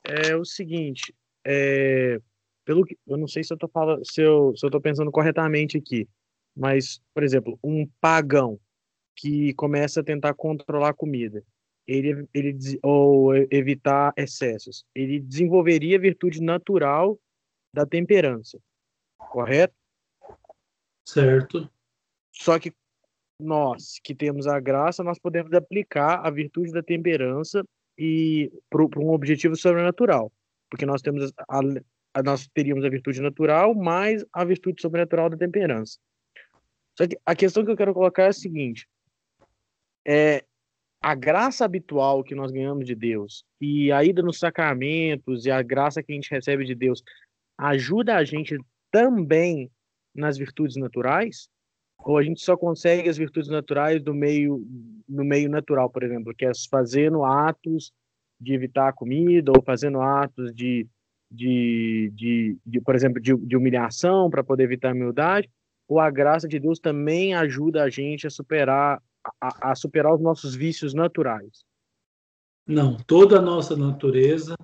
[0.10, 1.14] É o seguinte,
[1.46, 2.20] é,
[2.66, 5.12] pelo que, eu não sei se eu tô falando, se eu, se eu tô pensando
[5.12, 6.08] corretamente aqui,
[6.56, 8.60] mas, por exemplo, um pagão
[9.16, 11.44] que começa a tentar controlar a comida,
[11.88, 17.20] ele, ele ou evitar excessos, ele desenvolveria a virtude natural
[17.74, 18.60] da temperança,
[19.18, 19.76] correto?
[21.08, 21.70] Certo.
[22.32, 22.74] Só que
[23.40, 27.64] nós que temos a graça, nós podemos aplicar a virtude da temperança
[28.00, 30.32] e para um objetivo sobrenatural,
[30.70, 31.60] porque nós temos a,
[32.14, 36.00] a, nós teríamos a virtude natural mais a virtude sobrenatural da temperança.
[36.98, 38.88] Só que a questão que eu quero colocar é a seguinte:
[40.08, 40.46] é
[41.02, 45.62] a graça habitual que nós ganhamos de Deus e a ida nos sacramentos e a
[45.62, 47.04] graça que a gente recebe de Deus
[47.58, 48.58] ajuda a gente
[48.90, 49.70] também
[50.16, 51.50] nas virtudes naturais?
[52.04, 54.66] Ou a gente só consegue as virtudes naturais do meio
[55.08, 57.92] no meio natural, por exemplo, que é fazendo atos
[58.40, 60.88] de evitar a comida ou fazendo atos de,
[61.32, 65.50] de, de, de por exemplo, de, de humilhação para poder evitar a humildade?
[65.90, 69.02] ou a graça de Deus também ajuda a gente a superar
[69.42, 71.66] a, a superar os nossos vícios naturais?
[72.66, 74.56] Não, toda a nossa natureza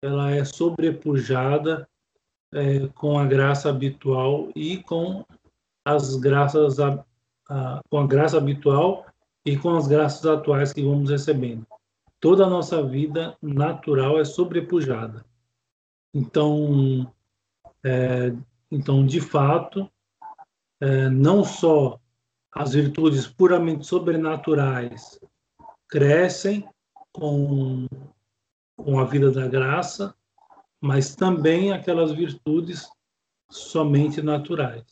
[0.00, 1.88] ela é sobrepujada
[2.52, 5.24] é, com a graça habitual e com
[5.84, 7.04] as graças a,
[7.48, 9.06] a, com a graça habitual
[9.44, 11.66] e com as graças atuais que vamos recebendo.
[12.20, 15.24] Toda a nossa vida natural é sobrepujada.
[16.14, 17.12] Então,
[17.84, 18.32] é,
[18.70, 19.90] então de fato,
[20.80, 22.00] é, não só
[22.52, 25.20] as virtudes puramente sobrenaturais
[25.88, 26.66] crescem
[27.12, 27.86] com,
[28.76, 30.14] com a vida da graça,
[30.80, 32.88] mas também aquelas virtudes
[33.50, 34.84] somente naturais.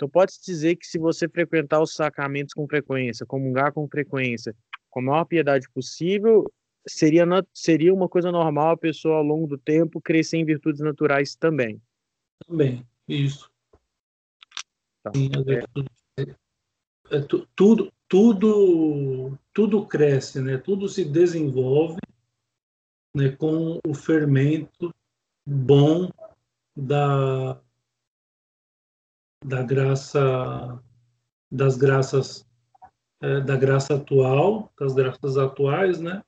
[0.00, 4.56] Então pode-se dizer que se você frequentar os sacramentos com frequência, comungar com frequência,
[4.88, 6.50] com a maior piedade possível,
[6.88, 11.36] seria, seria uma coisa normal a pessoa ao longo do tempo crescer em virtudes naturais
[11.36, 11.78] também.
[12.46, 13.50] Também, isso.
[15.02, 15.12] Tá.
[15.14, 16.22] Sim, é.
[16.22, 17.20] É, é,
[17.54, 20.56] tudo, tudo, tudo cresce, né?
[20.56, 22.00] Tudo se desenvolve
[23.14, 24.94] né, com o fermento
[25.46, 26.08] bom
[26.74, 27.60] da,
[29.44, 30.82] da graça,
[31.50, 32.46] das graças,
[33.22, 36.22] é, da graça atual, das graças atuais, né?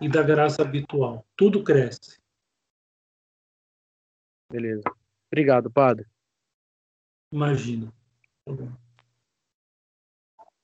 [0.00, 1.24] E da graça habitual.
[1.36, 2.20] Tudo cresce.
[4.50, 4.82] Beleza.
[5.30, 6.06] Obrigado, padre.
[7.32, 7.92] Imagina.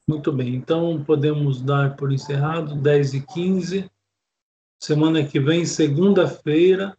[0.06, 3.90] Muito bem, então podemos dar por encerrado 10 e 15.
[4.80, 6.96] Semana que vem, segunda-feira,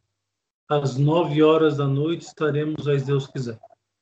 [0.67, 3.59] às 9 horas da noite, estaremos, se Deus quiser.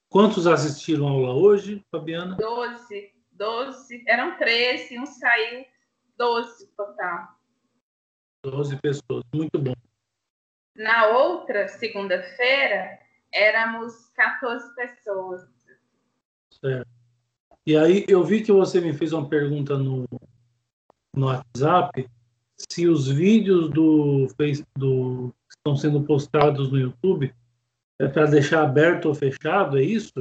[0.10, 2.36] Quantos assistiram a aula hoje, Fabiana?
[2.36, 3.12] 12.
[3.32, 4.04] 12.
[4.08, 5.66] Eram 13, um saiu,
[6.18, 7.28] 12 total.
[8.44, 9.74] 12 pessoas, muito bom.
[10.76, 13.00] Na outra segunda-feira,
[13.34, 15.42] éramos 14 pessoas.
[16.52, 16.88] Certo.
[17.66, 20.06] E aí eu vi que você me fez uma pergunta no,
[21.14, 22.10] no WhatsApp
[22.72, 24.28] se os vídeos do,
[24.78, 27.34] do que estão sendo postados no YouTube
[28.00, 30.14] é para deixar aberto ou fechado, é isso?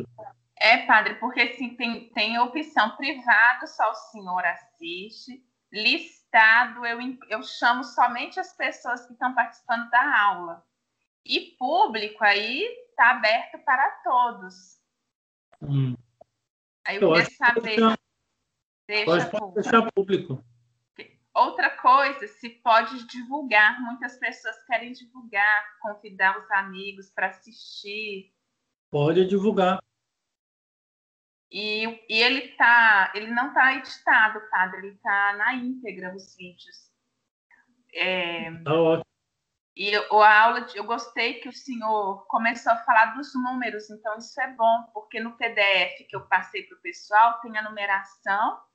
[0.58, 6.98] É, padre, porque assim, tem, tem opção privado, só o senhor assiste, listado, eu,
[7.28, 10.64] eu chamo somente as pessoas que estão participando da aula.
[11.24, 14.78] E público aí está aberto para todos.
[15.60, 15.94] Hum.
[16.86, 17.98] Aí eu, eu queria saber.
[18.88, 20.42] Deixa pode deixar público.
[21.36, 23.78] Outra coisa, se pode divulgar.
[23.82, 28.32] Muitas pessoas querem divulgar, convidar os amigos para assistir.
[28.90, 29.78] Pode divulgar.
[31.52, 36.90] E, e ele tá, ele não está editado, padre, ele está na íntegra os vídeos.
[37.92, 39.06] É, tá ótimo.
[39.76, 44.40] E a aula, eu gostei que o senhor começou a falar dos números, então isso
[44.40, 48.65] é bom, porque no PDF que eu passei para o pessoal tem a numeração, o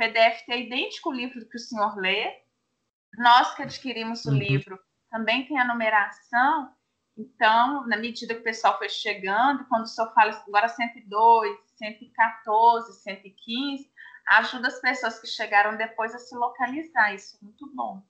[0.00, 2.40] PDF é idêntico ao livro que o senhor lê,
[3.18, 4.38] nós que adquirimos o uhum.
[4.38, 6.72] livro também tem a numeração,
[7.18, 13.02] então, na medida que o pessoal foi chegando, quando o senhor fala agora 102, 114,
[13.02, 13.90] 115,
[14.28, 18.02] ajuda as pessoas que chegaram depois a se localizar, isso é muito bom.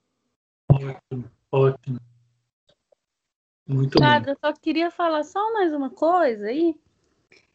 [0.71, 1.99] Ótimo, ótimo.
[3.67, 6.79] Muito Nada, eu só queria falar só mais uma coisa aí.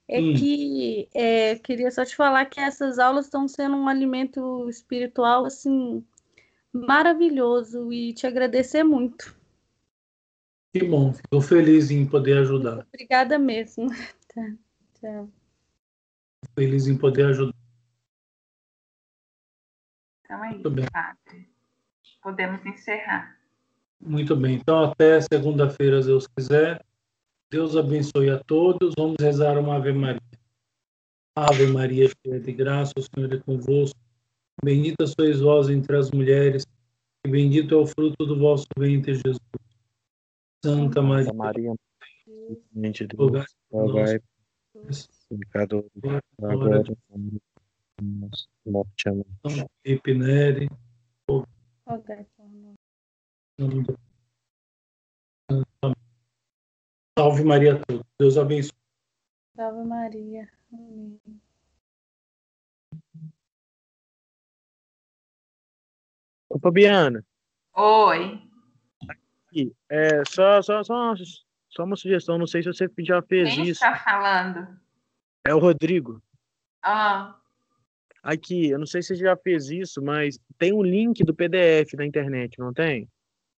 [0.09, 0.35] É hum.
[0.35, 6.05] que é, queria só te falar que essas aulas estão sendo um alimento espiritual assim
[6.73, 9.37] maravilhoso e te agradecer muito.
[10.73, 12.87] Que bom, fico feliz em poder ajudar.
[12.93, 13.87] Obrigada mesmo.
[14.37, 14.53] Tá,
[15.01, 15.31] tchau.
[16.55, 17.55] Feliz em poder ajudar.
[20.23, 21.49] Então é isso, padre.
[22.23, 23.39] Podemos encerrar.
[23.99, 24.57] Muito bem.
[24.57, 26.85] Então, até segunda-feira, se Deus quiser.
[27.57, 28.93] Deus abençoe a todos.
[28.99, 30.21] Vamos rezar uma Ave Maria.
[31.35, 33.99] Ave Maria, cheia de graça, o Senhor é convosco.
[34.63, 36.67] Bendita sois vós entre as mulheres,
[37.27, 39.39] e bendito é o fruto do vosso ventre, Jesus.
[40.63, 41.75] Santa Maria, Maria
[42.75, 44.21] Mãe de Deus, rogai
[45.31, 45.91] pecadores,
[46.43, 46.83] agora
[48.67, 49.09] morte.
[49.09, 49.67] Amém.
[49.83, 50.69] Epinere,
[51.87, 52.77] rogai por nós.
[57.19, 58.05] Salve Maria a todos.
[58.19, 58.77] Deus abençoe.
[59.57, 60.47] Salve Maria.
[60.71, 61.19] Amém.
[66.51, 67.25] Ô, Fabiana.
[67.75, 68.43] Oi.
[69.09, 71.15] Aqui, é, só, só, só,
[71.71, 73.81] só uma sugestão, não sei se você já fez Quem isso.
[73.81, 74.79] Quem está falando?
[75.47, 76.23] É o Rodrigo.
[76.83, 77.35] Ah.
[78.23, 81.95] Aqui, eu não sei se você já fez isso, mas tem um link do PDF
[81.95, 83.09] na internet, não tem?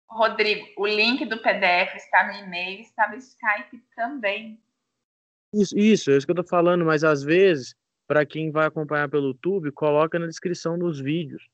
[0.09, 4.59] Rodrigo, o link do PDF está no e-mail, está no Skype também.
[5.53, 7.75] Isso, isso, é isso que eu tô falando, mas às vezes,
[8.07, 11.47] para quem vai acompanhar pelo YouTube, coloca na descrição dos vídeos.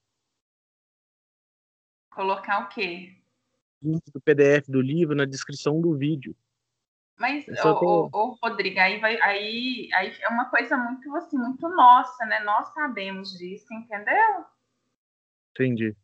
[2.11, 3.17] Colocar o quê?
[3.81, 6.35] Link do PDF do livro na descrição do vídeo.
[7.17, 12.25] Mas, o, o, Rodrigo, aí, vai, aí, aí é uma coisa muito assim, muito nossa,
[12.25, 12.41] né?
[12.41, 14.45] Nós sabemos disso, entendeu?
[15.51, 15.95] Entendi.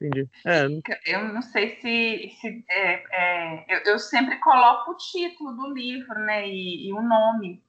[0.00, 0.28] Entendi.
[0.44, 0.66] É,
[1.06, 2.30] eu não sei se.
[2.40, 6.48] se é, é, eu, eu, sempre coloco o título do livro, né?
[6.48, 7.62] E, e o nome.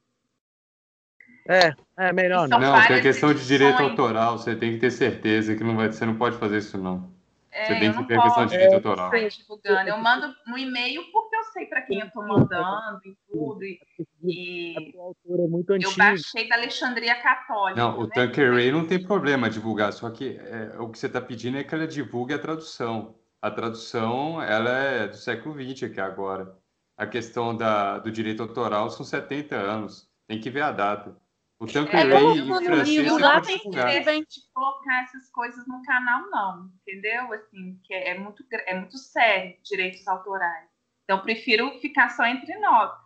[1.48, 2.60] É, é melhor não.
[2.60, 6.06] Não, tem questão de direito autoral, você tem que ter certeza que não vai, você
[6.06, 7.14] não pode fazer isso, não.
[7.52, 9.12] É, você tem que ter a questão de direito é, autoral.
[9.12, 9.90] Divulgando.
[9.90, 13.64] Eu mando no e-mail porque eu sei para quem eu estou mandando e tudo.
[13.64, 13.80] E,
[14.24, 17.80] e é muito eu baixei da Alexandria Católica.
[17.80, 18.12] Não, o né?
[18.14, 21.74] Tanqueray não tem problema divulgar, só que é, o que você está pedindo é que
[21.74, 23.16] ela divulgue a tradução.
[23.42, 26.58] A tradução ela é do século XX aqui agora.
[26.98, 30.10] A questão da, do direito autoral são 70 anos.
[30.28, 31.16] Tem que ver a data.
[31.58, 36.70] O Tanqueray é, em francês não tenho interesse de colocar essas coisas no canal, não.
[36.82, 37.32] Entendeu?
[37.32, 40.75] Assim, que é, muito, é muito sério direitos autorais.
[41.06, 43.05] Então, prefiro ficar só entre nós.